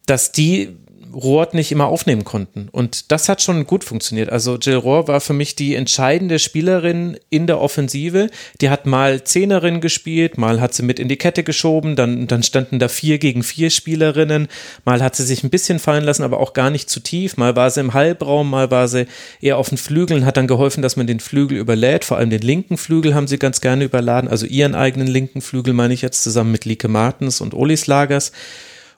[0.06, 0.78] dass die
[1.16, 2.68] Rohr nicht immer aufnehmen konnten.
[2.72, 4.30] Und das hat schon gut funktioniert.
[4.30, 8.30] Also Jill Rohr war für mich die entscheidende Spielerin in der Offensive.
[8.60, 12.44] Die hat mal Zehnerin gespielt, mal hat sie mit in die Kette geschoben, dann, dann
[12.44, 14.48] standen da vier gegen vier Spielerinnen,
[14.84, 17.38] mal hat sie sich ein bisschen fallen lassen, aber auch gar nicht zu tief.
[17.38, 19.08] Mal war sie im Halbraum, mal war sie
[19.40, 22.04] eher auf den Flügeln, hat dann geholfen, dass man den Flügel überlädt.
[22.04, 25.74] Vor allem den linken Flügel haben sie ganz gerne überladen, also ihren eigenen linken Flügel
[25.74, 28.34] meine ich jetzt zusammen mit Lieke Martens und Olis Lagers.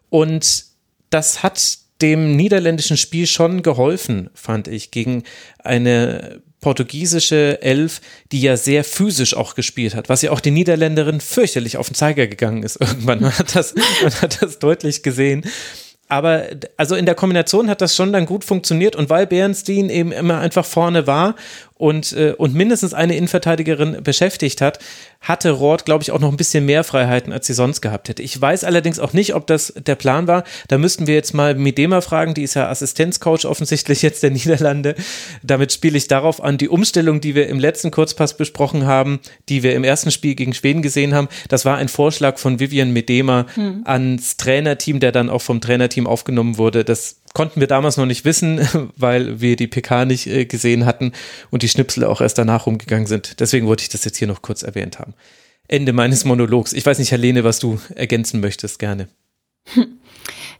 [0.09, 0.65] Und
[1.09, 5.23] das hat dem niederländischen Spiel schon geholfen, fand ich, gegen
[5.59, 11.21] eine portugiesische Elf, die ja sehr physisch auch gespielt hat, was ja auch die Niederländerin
[11.21, 12.75] fürchterlich auf den Zeiger gegangen ist.
[12.81, 15.43] Irgendwann man hat das, man hat das deutlich gesehen.
[16.09, 16.45] Aber
[16.77, 20.39] also in der Kombination hat das schon dann gut funktioniert und weil Bernstein eben immer
[20.39, 21.35] einfach vorne war
[21.77, 24.79] und, äh, und mindestens eine Innenverteidigerin beschäftigt hat,
[25.21, 28.21] hatte Roth, glaube ich, auch noch ein bisschen mehr Freiheiten, als sie sonst gehabt hätte.
[28.21, 30.43] Ich weiß allerdings auch nicht, ob das der Plan war.
[30.67, 34.95] Da müssten wir jetzt mal Midema fragen, die ist ja Assistenzcoach offensichtlich jetzt der Niederlande.
[35.43, 39.63] Damit spiele ich darauf an, die Umstellung, die wir im letzten Kurzpass besprochen haben, die
[39.63, 43.45] wir im ersten Spiel gegen Schweden gesehen haben, das war ein Vorschlag von Vivian Medema
[43.53, 43.81] hm.
[43.85, 46.83] ans Trainerteam, der dann auch vom Trainerteam aufgenommen wurde.
[46.83, 51.11] Das konnten wir damals noch nicht wissen, weil wir die PK nicht äh, gesehen hatten
[51.51, 53.39] und die Schnipsel auch erst danach rumgegangen sind.
[53.39, 55.13] Deswegen wollte ich das jetzt hier noch kurz erwähnt haben.
[55.67, 56.73] Ende meines Monologs.
[56.73, 59.07] Ich weiß nicht, Helene, was du ergänzen möchtest, gerne.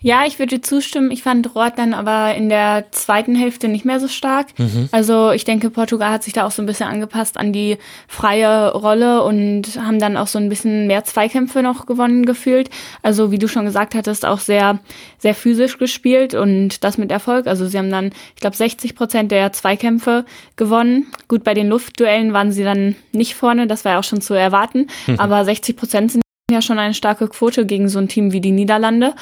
[0.02, 1.12] Ja, ich würde zustimmen.
[1.12, 4.48] Ich fand Roth dann aber in der zweiten Hälfte nicht mehr so stark.
[4.58, 4.90] Mhm.
[4.92, 8.74] Also ich denke, Portugal hat sich da auch so ein bisschen angepasst an die freie
[8.74, 12.70] Rolle und haben dann auch so ein bisschen mehr Zweikämpfe noch gewonnen gefühlt.
[13.02, 14.80] Also wie du schon gesagt hattest, auch sehr,
[15.18, 17.48] sehr physisch gespielt und das mit Erfolg.
[17.48, 21.08] Also sie haben dann, ich glaube, 60 Prozent der Zweikämpfe gewonnen.
[21.28, 24.34] Gut, bei den Luftduellen waren sie dann nicht vorne, das war ja auch schon zu
[24.34, 24.88] erwarten.
[25.08, 25.20] Mhm.
[25.20, 28.52] Aber 60 Prozent sind ja schon eine starke Quote gegen so ein Team wie die
[28.52, 29.14] Niederlande.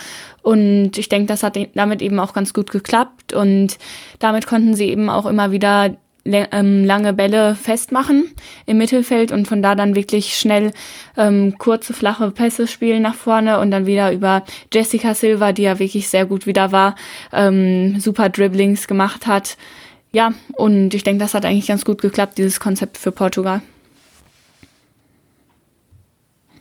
[0.43, 3.33] Und ich denke, das hat damit eben auch ganz gut geklappt.
[3.33, 3.79] Und
[4.19, 8.29] damit konnten sie eben auch immer wieder ähm, lange Bälle festmachen
[8.67, 10.71] im Mittelfeld und von da dann wirklich schnell
[11.17, 15.79] ähm, kurze, flache Pässe spielen nach vorne und dann wieder über Jessica Silva, die ja
[15.79, 16.95] wirklich sehr gut wieder war,
[17.33, 19.57] ähm, super Dribblings gemacht hat.
[20.11, 23.61] Ja, und ich denke, das hat eigentlich ganz gut geklappt, dieses Konzept für Portugal.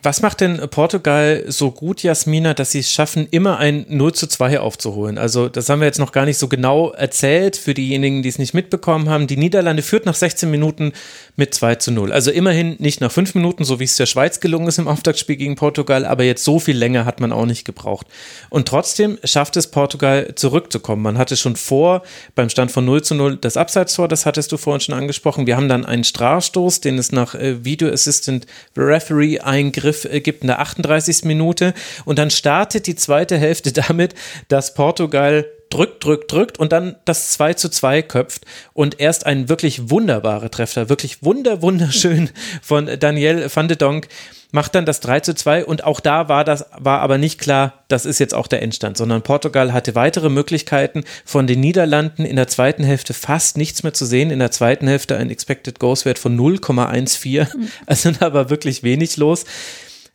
[0.05, 4.27] Was macht denn Portugal so gut, Jasmina, dass sie es schaffen, immer ein 0 zu
[4.27, 5.17] 2 aufzuholen?
[5.17, 8.38] Also, das haben wir jetzt noch gar nicht so genau erzählt für diejenigen, die es
[8.38, 9.27] nicht mitbekommen haben.
[9.27, 10.93] Die Niederlande führt nach 16 Minuten
[11.37, 12.12] mit 2 zu 0.
[12.12, 15.37] Also immerhin nicht nach 5 Minuten, so wie es der Schweiz gelungen ist im Auftaktspiel
[15.37, 18.07] gegen Portugal, aber jetzt so viel länger hat man auch nicht gebraucht.
[18.51, 21.01] Und trotzdem schafft es Portugal zurückzukommen.
[21.01, 22.03] Man hatte schon vor
[22.35, 25.47] beim Stand von 0 zu 0 das Abseitstor, das hattest du vorhin schon angesprochen.
[25.47, 30.20] Wir haben dann einen Strafstoß, den es nach äh, Video Assistant Referee Eingriff Angriff äh,
[30.20, 31.24] gibt in der 38.
[31.24, 34.14] Minute und dann startet die zweite Hälfte damit,
[34.48, 39.49] dass Portugal drückt, drückt, drückt und dann das 2 zu 2 köpft und erst ein
[39.49, 42.31] wirklich wunderbarer Treffer, wirklich wunder, wunderschön
[42.63, 44.09] von Daniel van de Donk
[44.53, 47.83] macht dann das 3 zu 2 und auch da war das, war aber nicht klar,
[47.89, 52.37] das ist jetzt auch der Endstand, sondern Portugal hatte weitere Möglichkeiten von den Niederlanden in
[52.37, 54.31] der zweiten Hälfte fast nichts mehr zu sehen.
[54.31, 57.57] In der zweiten Hälfte ein Expected Goals Wert von 0,14.
[57.57, 57.69] Mhm.
[57.87, 59.45] Also da war wirklich wenig los.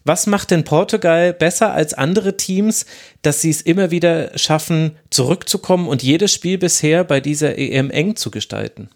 [0.06, 2.86] Was macht denn Portugal besser als andere Teams,
[3.22, 8.16] dass sie es immer wieder schaffen, zurückzukommen und jedes Spiel bisher bei dieser EM eng
[8.16, 8.90] zu gestalten?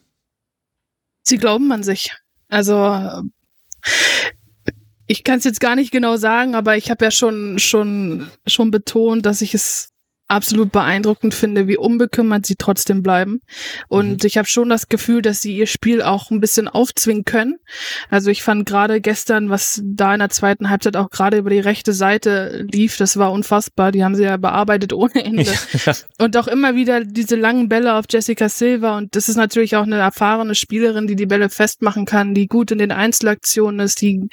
[1.23, 2.11] Sie glauben an sich.
[2.47, 3.23] Also
[5.07, 8.71] ich kann es jetzt gar nicht genau sagen, aber ich habe ja schon schon schon
[8.71, 9.92] betont, dass ich es
[10.27, 13.41] absolut beeindruckend finde, wie unbekümmert sie trotzdem bleiben.
[13.87, 14.27] Und mhm.
[14.27, 17.57] ich habe schon das Gefühl, dass sie ihr Spiel auch ein bisschen aufzwingen können.
[18.09, 21.59] Also ich fand gerade gestern, was da in der zweiten Halbzeit auch gerade über die
[21.59, 23.91] rechte Seite lief, das war unfassbar.
[23.91, 25.53] Die haben sie ja bearbeitet ohne Ende.
[25.85, 25.93] Ja.
[26.19, 28.97] Und auch immer wieder diese langen Bälle auf Jessica Silva.
[28.97, 32.71] Und das ist natürlich auch eine erfahrene Spielerin, die die Bälle festmachen kann, die gut
[32.71, 34.29] in den Einzelaktionen ist, die,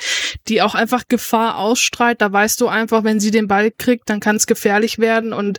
[0.49, 2.23] die auch einfach Gefahr ausstrahlt.
[2.23, 5.33] Da weißt du einfach, wenn sie den Ball kriegt, dann kann es gefährlich werden.
[5.33, 5.59] Und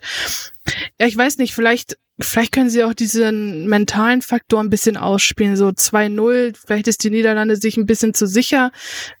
[0.98, 5.56] ja, ich weiß nicht, vielleicht, vielleicht können sie auch diesen mentalen Faktor ein bisschen ausspielen.
[5.56, 8.70] So 2-0, vielleicht ist die Niederlande sich ein bisschen zu sicher.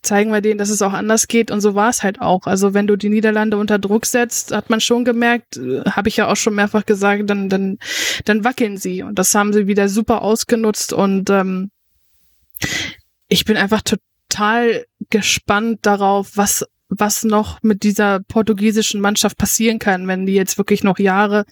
[0.02, 1.50] Zeigen wir denen, dass es auch anders geht.
[1.50, 2.46] Und so war es halt auch.
[2.46, 6.16] Also wenn du die Niederlande unter Druck setzt, hat man schon gemerkt, äh, habe ich
[6.16, 7.78] ja auch schon mehrfach gesagt, dann, dann,
[8.24, 9.02] dann wackeln sie.
[9.02, 10.92] Und das haben sie wieder super ausgenutzt.
[10.92, 11.70] Und ähm,
[13.28, 16.64] ich bin einfach total gespannt darauf, was
[16.98, 21.44] was noch mit dieser portugiesischen Mannschaft passieren kann, wenn die jetzt wirklich noch Jahre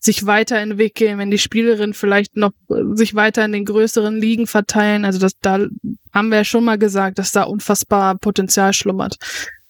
[0.00, 5.04] sich weiterentwickeln, wenn die Spielerinnen vielleicht noch äh, sich weiter in den größeren Ligen verteilen.
[5.04, 5.66] Also das, da
[6.12, 9.16] haben wir ja schon mal gesagt, dass da unfassbar Potenzial schlummert.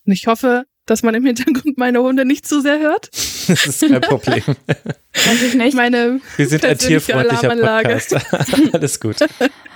[0.07, 3.11] Und ich hoffe, dass man im Hintergrund meine Hunde nicht zu sehr hört.
[3.51, 4.43] Das ist kein Problem.
[4.47, 5.75] Weiß ich nicht.
[5.75, 8.15] Meine Wir sind ein tierfreundlicher Podcast.
[8.73, 9.17] Alles gut.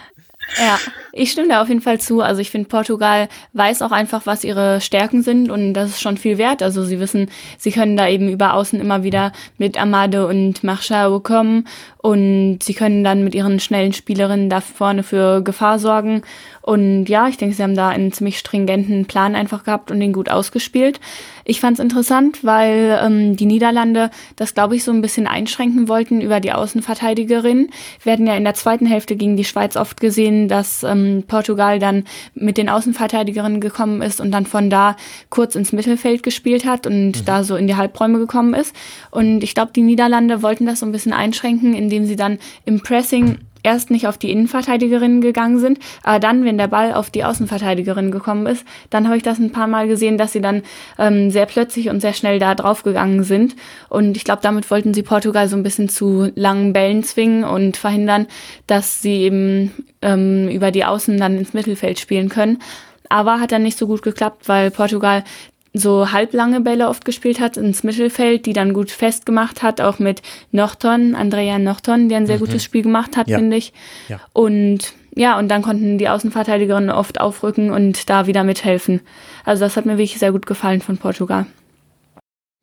[0.59, 0.79] Ja,
[1.13, 2.21] ich stimme da auf jeden Fall zu.
[2.21, 6.17] Also ich finde, Portugal weiß auch einfach, was ihre Stärken sind und das ist schon
[6.17, 6.63] viel wert.
[6.63, 11.21] Also sie wissen, sie können da eben über Außen immer wieder mit Amade und Marchao
[11.21, 11.67] kommen
[11.99, 16.23] und sie können dann mit ihren schnellen Spielerinnen da vorne für Gefahr sorgen.
[16.63, 20.13] Und ja, ich denke, sie haben da einen ziemlich stringenten Plan einfach gehabt und den
[20.13, 21.01] gut ausgespielt.
[21.45, 25.89] Ich fand es interessant, weil ähm, die Niederlande das, glaube ich, so ein bisschen einschränken
[25.89, 27.71] wollten über die Außenverteidigerin.
[28.03, 31.79] Wir hatten ja in der zweiten Hälfte gegen die Schweiz oft gesehen, dass ähm, Portugal
[31.79, 32.05] dann
[32.35, 34.97] mit den Außenverteidigerinnen gekommen ist und dann von da
[35.29, 37.25] kurz ins Mittelfeld gespielt hat und mhm.
[37.25, 38.75] da so in die Halbräume gekommen ist.
[39.11, 42.81] Und ich glaube, die Niederlande wollten das so ein bisschen einschränken, indem sie dann im
[42.81, 47.25] Pressing erst nicht auf die Innenverteidigerinnen gegangen sind, aber dann, wenn der Ball auf die
[47.25, 50.63] Außenverteidigerin gekommen ist, dann habe ich das ein paar Mal gesehen, dass sie dann
[50.99, 53.57] ähm, sehr plötzlich und sehr schnell da drauf gegangen sind.
[53.89, 57.77] Und ich glaube, damit wollten sie Portugal so ein bisschen zu langen Bällen zwingen und
[57.77, 58.27] verhindern,
[58.67, 59.73] dass sie eben
[60.03, 62.59] ähm, über die Außen dann ins Mittelfeld spielen können.
[63.09, 65.25] Aber hat dann nicht so gut geklappt, weil Portugal
[65.75, 70.23] so halblange Bälle oft gespielt hat ins Mittelfeld, die dann gut festgemacht hat, auch mit
[70.53, 72.47] Norton, Andrea Norton, der ein sehr mhm.
[72.47, 73.39] gutes Spiel gemacht hat, ja.
[73.39, 73.73] finde ich.
[74.09, 74.21] Ja.
[74.33, 79.01] Und ja, und dann konnten die Außenverteidigerinnen oft aufrücken und da wieder mithelfen.
[79.45, 81.47] Also das hat mir wirklich sehr gut gefallen von Portugal.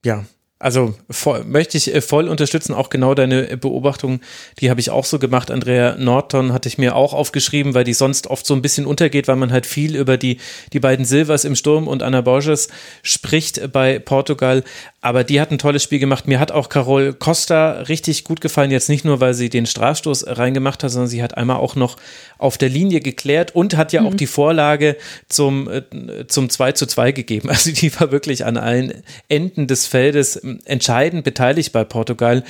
[0.04, 0.26] Ja,
[0.62, 4.22] also voll, möchte ich äh, voll unterstützen, auch genau deine Beobachtung,
[4.60, 5.52] die habe ich auch so gemacht.
[5.52, 9.28] Andrea Norton hatte ich mir auch aufgeschrieben, weil die sonst oft so ein bisschen untergeht,
[9.28, 10.38] weil man halt viel über die,
[10.74, 12.70] die beiden Silvers im Sturm und Anna Borges
[13.04, 14.64] spricht bei Portugal.
[15.04, 16.28] Aber die hat ein tolles Spiel gemacht.
[16.28, 18.70] Mir hat auch Carol Costa richtig gut gefallen.
[18.70, 21.98] Jetzt nicht nur, weil sie den Strafstoß reingemacht hat, sondern sie hat einmal auch noch
[22.38, 24.08] auf der Linie geklärt und hat ja mhm.
[24.08, 27.50] auch die Vorlage zum, äh, zum 2 zu 2 gegeben.
[27.62, 32.44] Also die war wirklich an allen Enden des Feldes ähm, entscheidend beteiligt bei Portugal.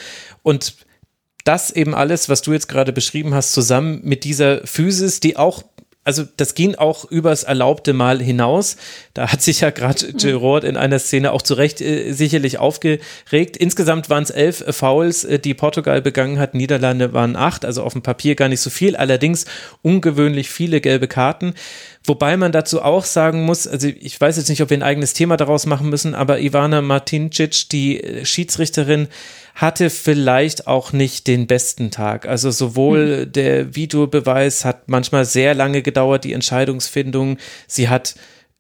[0.43, 0.75] Und
[1.43, 5.63] das eben alles, was du jetzt gerade beschrieben hast, zusammen mit dieser Physis, die auch
[6.03, 8.77] also das ging auch übers erlaubte Mal hinaus.
[9.13, 10.13] Da hat sich ja gerade.
[10.21, 13.57] Gerard in einer Szene auch zu Recht äh, sicherlich aufgeregt.
[13.57, 16.55] Insgesamt waren es elf äh, Fouls, äh, die Portugal begangen hat.
[16.55, 18.95] Niederlande waren acht, also auf dem Papier gar nicht so viel.
[18.95, 19.45] Allerdings
[19.83, 21.53] ungewöhnlich viele gelbe Karten.
[22.03, 25.13] Wobei man dazu auch sagen muss, also ich weiß jetzt nicht, ob wir ein eigenes
[25.13, 29.07] Thema daraus machen müssen, aber Ivana Martincic, die äh, Schiedsrichterin,
[29.53, 32.27] hatte vielleicht auch nicht den besten Tag.
[32.27, 33.31] Also sowohl mhm.
[33.33, 37.37] der Videobeweis hat manchmal sehr lange gedauert, die Entscheidungsfindung.
[37.67, 38.15] Sie hat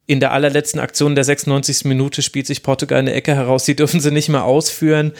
[0.05, 1.85] in der allerletzten Aktion der 96.
[1.85, 3.65] Minute spielt sich Portugal eine Ecke heraus.
[3.65, 5.13] Sie dürfen sie nicht mehr ausführen.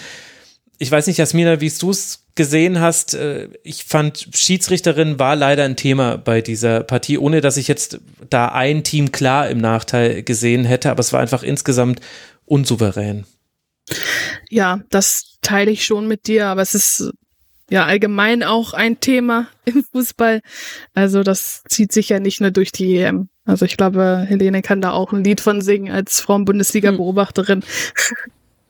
[0.82, 3.14] Ich weiß nicht, Jasmina, wie du es gesehen hast.
[3.14, 8.00] Äh, ich fand, Schiedsrichterin war leider ein Thema bei dieser Partie, ohne dass ich jetzt
[8.32, 12.00] da ein Team klar im Nachteil gesehen hätte, aber es war einfach insgesamt
[12.46, 13.26] unsouverän.
[14.50, 17.12] Ja, das teile ich schon mit dir, aber es ist
[17.70, 20.42] ja allgemein auch ein Thema im Fußball.
[20.96, 23.30] Also das zieht sich ja nicht nur durch die EM.
[23.46, 27.64] Also ich glaube, Helene kann da auch ein Lied von singen als Frauen-Bundesliga-Beobachterin.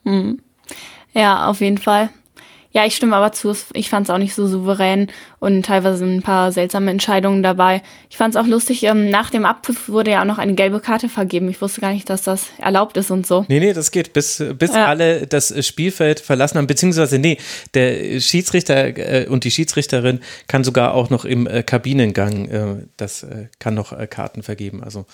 [0.04, 0.42] Hm.
[1.12, 2.10] Ja, auf jeden Fall.
[2.74, 3.54] Ja, ich stimme aber zu.
[3.74, 5.08] Ich fand es auch nicht so souverän
[5.40, 7.82] und teilweise ein paar seltsame Entscheidungen dabei.
[8.08, 10.80] Ich fand es auch lustig, ähm, nach dem Abpfiff wurde ja auch noch eine gelbe
[10.80, 11.50] Karte vergeben.
[11.50, 13.44] Ich wusste gar nicht, dass das erlaubt ist und so.
[13.48, 14.86] Nee, nee, das geht, bis, bis ja.
[14.86, 17.36] alle das Spielfeld verlassen haben, beziehungsweise nee,
[17.74, 23.22] der Schiedsrichter äh, und die Schiedsrichterin kann sogar auch noch im äh, Kabinengang, äh, das
[23.22, 24.82] äh, kann noch äh, Karten vergeben.
[24.82, 25.04] Also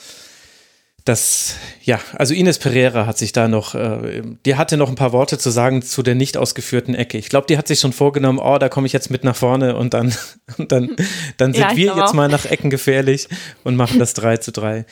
[1.05, 5.13] das, ja, also Ines Pereira hat sich da noch, äh, die hatte noch ein paar
[5.13, 7.17] Worte zu sagen zu der nicht ausgeführten Ecke.
[7.17, 9.77] Ich glaube, die hat sich schon vorgenommen, oh, da komme ich jetzt mit nach vorne
[9.77, 10.15] und dann,
[10.59, 10.97] und dann,
[11.39, 12.13] dann sind ja, wir jetzt auch.
[12.13, 13.29] mal nach Ecken gefährlich
[13.65, 14.85] und machen das 3 zu 3.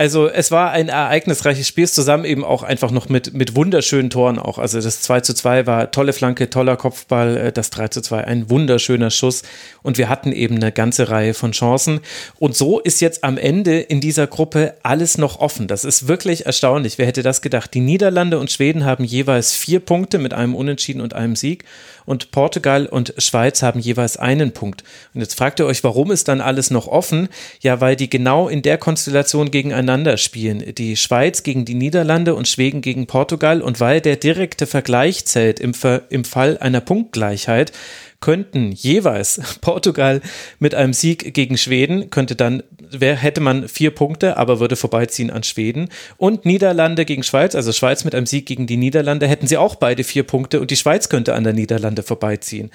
[0.00, 4.38] Also es war ein ereignisreiches Spiel, zusammen eben auch einfach noch mit, mit wunderschönen Toren
[4.38, 4.56] auch.
[4.56, 8.24] Also das 2 zu 2 war tolle Flanke, toller Kopfball, äh, das 3 zu 2
[8.24, 9.42] ein wunderschöner Schuss
[9.82, 12.00] und wir hatten eben eine ganze Reihe von Chancen.
[12.38, 15.68] Und so ist jetzt am Ende in dieser Gruppe alles noch offen.
[15.68, 16.96] Das ist wirklich erstaunlich.
[16.96, 17.74] Wer hätte das gedacht?
[17.74, 21.66] Die Niederlande und Schweden haben jeweils vier Punkte mit einem Unentschieden und einem Sieg
[22.06, 24.82] und Portugal und Schweiz haben jeweils einen Punkt.
[25.12, 27.28] Und jetzt fragt ihr euch, warum ist dann alles noch offen?
[27.60, 30.74] Ja, weil die genau in der Konstellation gegeneinander spielen.
[30.74, 35.60] Die Schweiz gegen die Niederlande und Schweden gegen Portugal und weil der direkte Vergleich zählt
[35.60, 35.72] im,
[36.10, 37.72] im Fall einer Punktgleichheit,
[38.20, 40.20] könnten jeweils Portugal
[40.58, 45.30] mit einem Sieg gegen Schweden, könnte dann, wär, hätte man vier Punkte, aber würde vorbeiziehen
[45.30, 45.88] an Schweden.
[46.16, 49.74] Und Niederlande gegen Schweiz, also Schweiz mit einem Sieg gegen die Niederlande, hätten sie auch
[49.74, 52.70] beide vier Punkte und die Schweiz könnte an der Niederlande vorbeiziehen.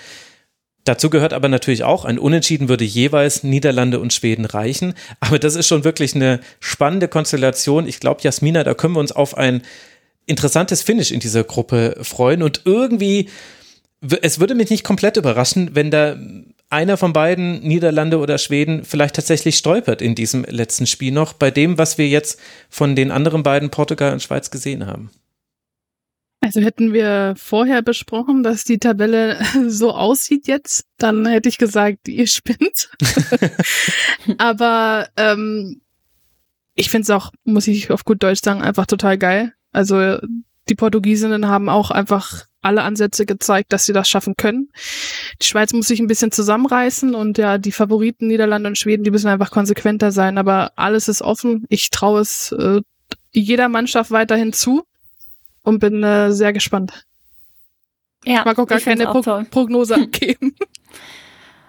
[0.86, 4.94] Dazu gehört aber natürlich auch, ein Unentschieden würde jeweils Niederlande und Schweden reichen.
[5.20, 7.88] Aber das ist schon wirklich eine spannende Konstellation.
[7.88, 9.64] Ich glaube, Jasmina, da können wir uns auf ein
[10.28, 12.42] interessantes Finish in dieser Gruppe freuen.
[12.42, 13.30] Und irgendwie
[14.22, 16.18] es würde mich nicht komplett überraschen, wenn da
[16.70, 21.52] einer von beiden, Niederlande oder Schweden, vielleicht tatsächlich stolpert in diesem letzten Spiel noch, bei
[21.52, 25.12] dem, was wir jetzt von den anderen beiden, Portugal und Schweiz, gesehen haben.
[26.46, 32.08] Also hätten wir vorher besprochen, dass die Tabelle so aussieht jetzt, dann hätte ich gesagt,
[32.08, 32.92] ihr spinnt.
[34.38, 35.82] Aber ähm,
[36.76, 39.54] ich finde es auch, muss ich auf gut Deutsch sagen, einfach total geil.
[39.72, 40.20] Also
[40.70, 44.70] die Portugiesinnen haben auch einfach alle Ansätze gezeigt, dass sie das schaffen können.
[45.42, 49.12] Die Schweiz muss sich ein bisschen zusammenreißen und ja, die Favoriten Niederlande und Schweden, die
[49.12, 50.38] müssen einfach konsequenter sein.
[50.38, 51.66] Aber alles ist offen.
[51.70, 52.82] Ich traue es äh,
[53.32, 54.84] jeder Mannschaft weiterhin zu
[55.66, 57.06] und bin äh, sehr gespannt.
[58.24, 60.56] Ja, ich mag auch gar keine auch Pro Prognose abgeben.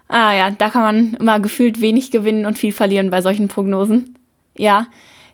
[0.09, 4.17] ah ja, da kann man immer gefühlt wenig gewinnen und viel verlieren bei solchen Prognosen.
[4.57, 4.87] Ja,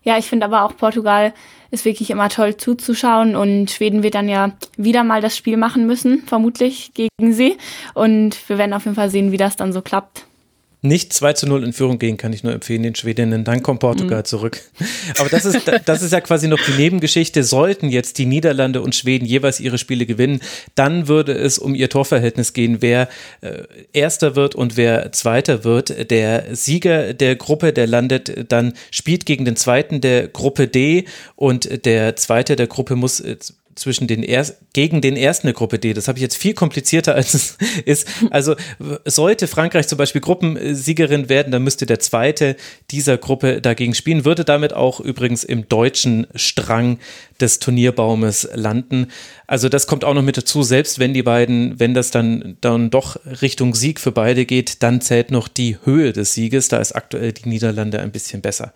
[0.05, 1.33] ja, ich finde aber auch Portugal
[1.71, 5.87] ist wirklich immer toll zuzuschauen und Schweden wird dann ja wieder mal das Spiel machen
[5.87, 7.57] müssen, vermutlich gegen sie.
[7.95, 10.27] Und wir werden auf jeden Fall sehen, wie das dann so klappt.
[10.85, 13.45] Nicht 2 zu 0 in Führung gehen, kann ich nur empfehlen, den Schwedinnen.
[13.45, 14.25] Dann kommt Portugal mhm.
[14.25, 14.61] zurück.
[15.17, 17.45] Aber das ist, das ist ja quasi noch die Nebengeschichte.
[17.45, 20.41] Sollten jetzt die Niederlande und Schweden jeweils ihre Spiele gewinnen,
[20.75, 23.09] dann würde es um ihr Torverhältnis gehen, wer
[23.43, 23.63] äh,
[23.93, 26.11] Erster wird und wer Zweiter wird.
[26.11, 31.05] Der Sieger der Gruppe, der landet dann, spielt gegen den Zweiten der Gruppe D
[31.37, 33.37] und der Zweite der Gruppe muss äh,
[33.75, 35.95] zwischen den erst gegen den ersten Gruppe D.
[35.95, 38.09] Das habe ich jetzt viel komplizierter als es ist.
[38.31, 38.57] Also
[39.05, 42.57] sollte Frankreich zum Beispiel Gruppensiegerin werden, dann müsste der zweite
[42.91, 46.99] dieser Gruppe dagegen spielen, würde damit auch übrigens im deutschen Strang
[47.41, 49.09] des Turnierbaumes landen.
[49.47, 52.91] Also das kommt auch noch mit dazu, selbst wenn die beiden, wenn das dann, dann
[52.91, 56.69] doch Richtung Sieg für beide geht, dann zählt noch die Höhe des Sieges.
[56.69, 58.73] Da ist aktuell die Niederlande ein bisschen besser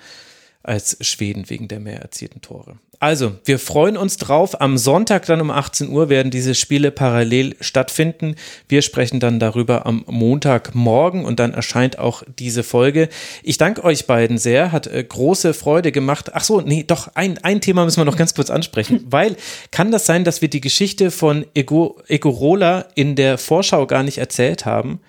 [0.67, 2.79] als Schweden wegen der mehr erzielten Tore.
[2.99, 4.61] Also, wir freuen uns drauf.
[4.61, 8.37] Am Sonntag dann um 18 Uhr werden diese Spiele parallel stattfinden.
[8.69, 13.11] Wir sprechen dann darüber am Montagmorgen und dann erscheint auch diese Folge.
[13.43, 16.31] Ich danke euch beiden sehr, hat äh, große Freude gemacht.
[16.33, 19.37] Ach so, nee, doch, ein, ein Thema müssen wir noch ganz kurz ansprechen, weil
[19.71, 24.19] kann das sein, dass wir die Geschichte von Ego, Egorola in der Vorschau gar nicht
[24.19, 25.01] erzählt haben?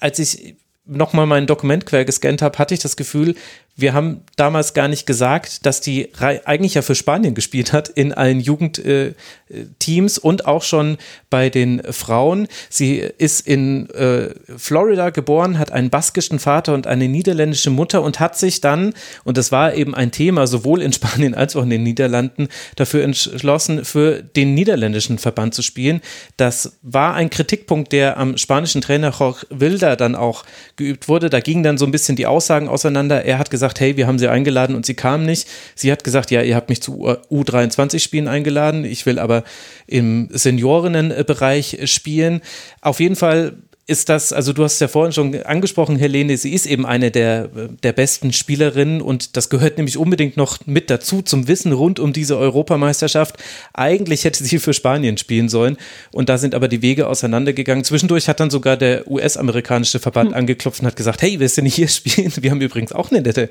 [0.00, 0.56] Als ich
[0.90, 3.36] nochmal mein Dokument quer gescannt habe, hatte ich das Gefühl,
[3.80, 8.12] wir haben damals gar nicht gesagt, dass die eigentlich ja für Spanien gespielt hat in
[8.12, 10.98] allen Jugendteams äh, und auch schon
[11.30, 12.46] bei den Frauen.
[12.68, 18.20] Sie ist in äh, Florida geboren, hat einen baskischen Vater und eine niederländische Mutter und
[18.20, 21.70] hat sich dann, und das war eben ein Thema sowohl in Spanien als auch in
[21.70, 26.00] den Niederlanden, dafür entschlossen, für den niederländischen Verband zu spielen.
[26.36, 30.44] Das war ein Kritikpunkt, der am spanischen Trainer Jorge Wilder dann auch
[30.76, 31.30] geübt wurde.
[31.30, 33.24] Da gingen dann so ein bisschen die Aussagen auseinander.
[33.24, 35.48] Er hat gesagt, gesagt, hey, wir haben sie eingeladen und sie kam nicht.
[35.74, 39.44] Sie hat gesagt, ja, ihr habt mich zu U23-Spielen eingeladen, ich will aber
[39.86, 42.40] im Seniorinnenbereich spielen.
[42.80, 43.54] Auf jeden Fall
[43.90, 47.10] ist das, also du hast es ja vorhin schon angesprochen, Helene, sie ist eben eine
[47.10, 51.98] der, der besten Spielerinnen und das gehört nämlich unbedingt noch mit dazu zum Wissen rund
[51.98, 53.36] um diese Europameisterschaft.
[53.74, 55.76] Eigentlich hätte sie für Spanien spielen sollen
[56.12, 57.82] und da sind aber die Wege auseinandergegangen.
[57.82, 60.36] Zwischendurch hat dann sogar der US-amerikanische Verband hm.
[60.36, 62.32] angeklopft und hat gesagt, hey, willst du nicht hier spielen?
[62.40, 63.48] Wir haben übrigens auch eine nette,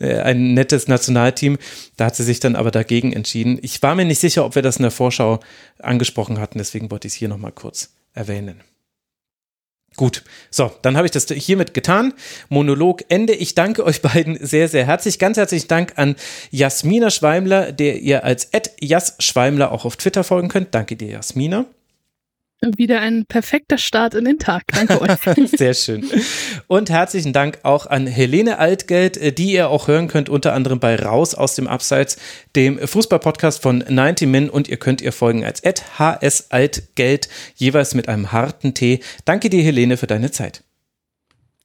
[0.00, 1.58] äh, ein nettes Nationalteam.
[1.96, 3.60] Da hat sie sich dann aber dagegen entschieden.
[3.62, 5.38] Ich war mir nicht sicher, ob wir das in der Vorschau
[5.78, 8.62] angesprochen hatten, deswegen wollte ich es hier nochmal kurz erwähnen.
[9.96, 12.12] Gut, so, dann habe ich das hiermit getan.
[12.50, 13.32] Monolog Ende.
[13.32, 15.18] Ich danke euch beiden sehr, sehr herzlich.
[15.18, 16.16] Ganz herzlichen Dank an
[16.50, 20.74] Jasmina Schweimler, der ihr als Jas Schweimler auch auf Twitter folgen könnt.
[20.74, 21.64] Danke dir, Jasmina.
[22.62, 24.62] Wieder ein perfekter Start in den Tag.
[24.68, 25.10] Danke euch.
[25.56, 26.08] Sehr schön.
[26.66, 30.80] Und herzlichen Dank auch an Helene Altgeld, äh, die ihr auch hören könnt, unter anderem
[30.80, 32.16] bei Raus aus dem Abseits,
[32.56, 34.50] dem Fußballpodcast von 90 Min.
[34.50, 39.00] Und ihr könnt ihr folgen als HS Altgeld, jeweils mit einem harten T.
[39.26, 40.64] Danke dir, Helene, für deine Zeit.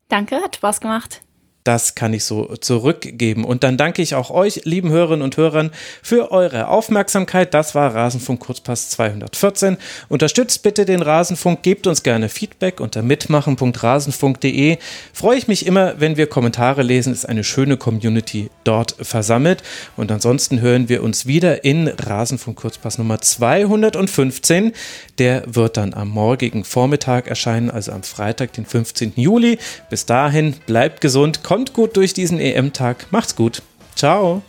[0.09, 1.21] Danke, hat Spaß gemacht.
[1.63, 3.45] Das kann ich so zurückgeben.
[3.45, 7.53] Und dann danke ich auch euch, lieben Hörerinnen und Hörern, für eure Aufmerksamkeit.
[7.53, 9.77] Das war Rasenfunk Kurzpass 214.
[10.09, 14.77] Unterstützt bitte den Rasenfunk, gebt uns gerne Feedback unter mitmachen.rasenfunk.de.
[15.13, 17.13] Freue ich mich immer, wenn wir Kommentare lesen.
[17.13, 19.61] Ist eine schöne Community dort versammelt.
[19.97, 24.73] Und ansonsten hören wir uns wieder in Rasenfunk Kurzpass Nummer 215.
[25.19, 29.13] Der wird dann am morgigen Vormittag erscheinen, also am Freitag, den 15.
[29.15, 29.59] Juli.
[29.91, 33.07] Bis dahin, bleibt gesund kommt gut durch diesen EM-Tag.
[33.11, 33.61] Macht's gut.
[33.93, 34.41] Ciao.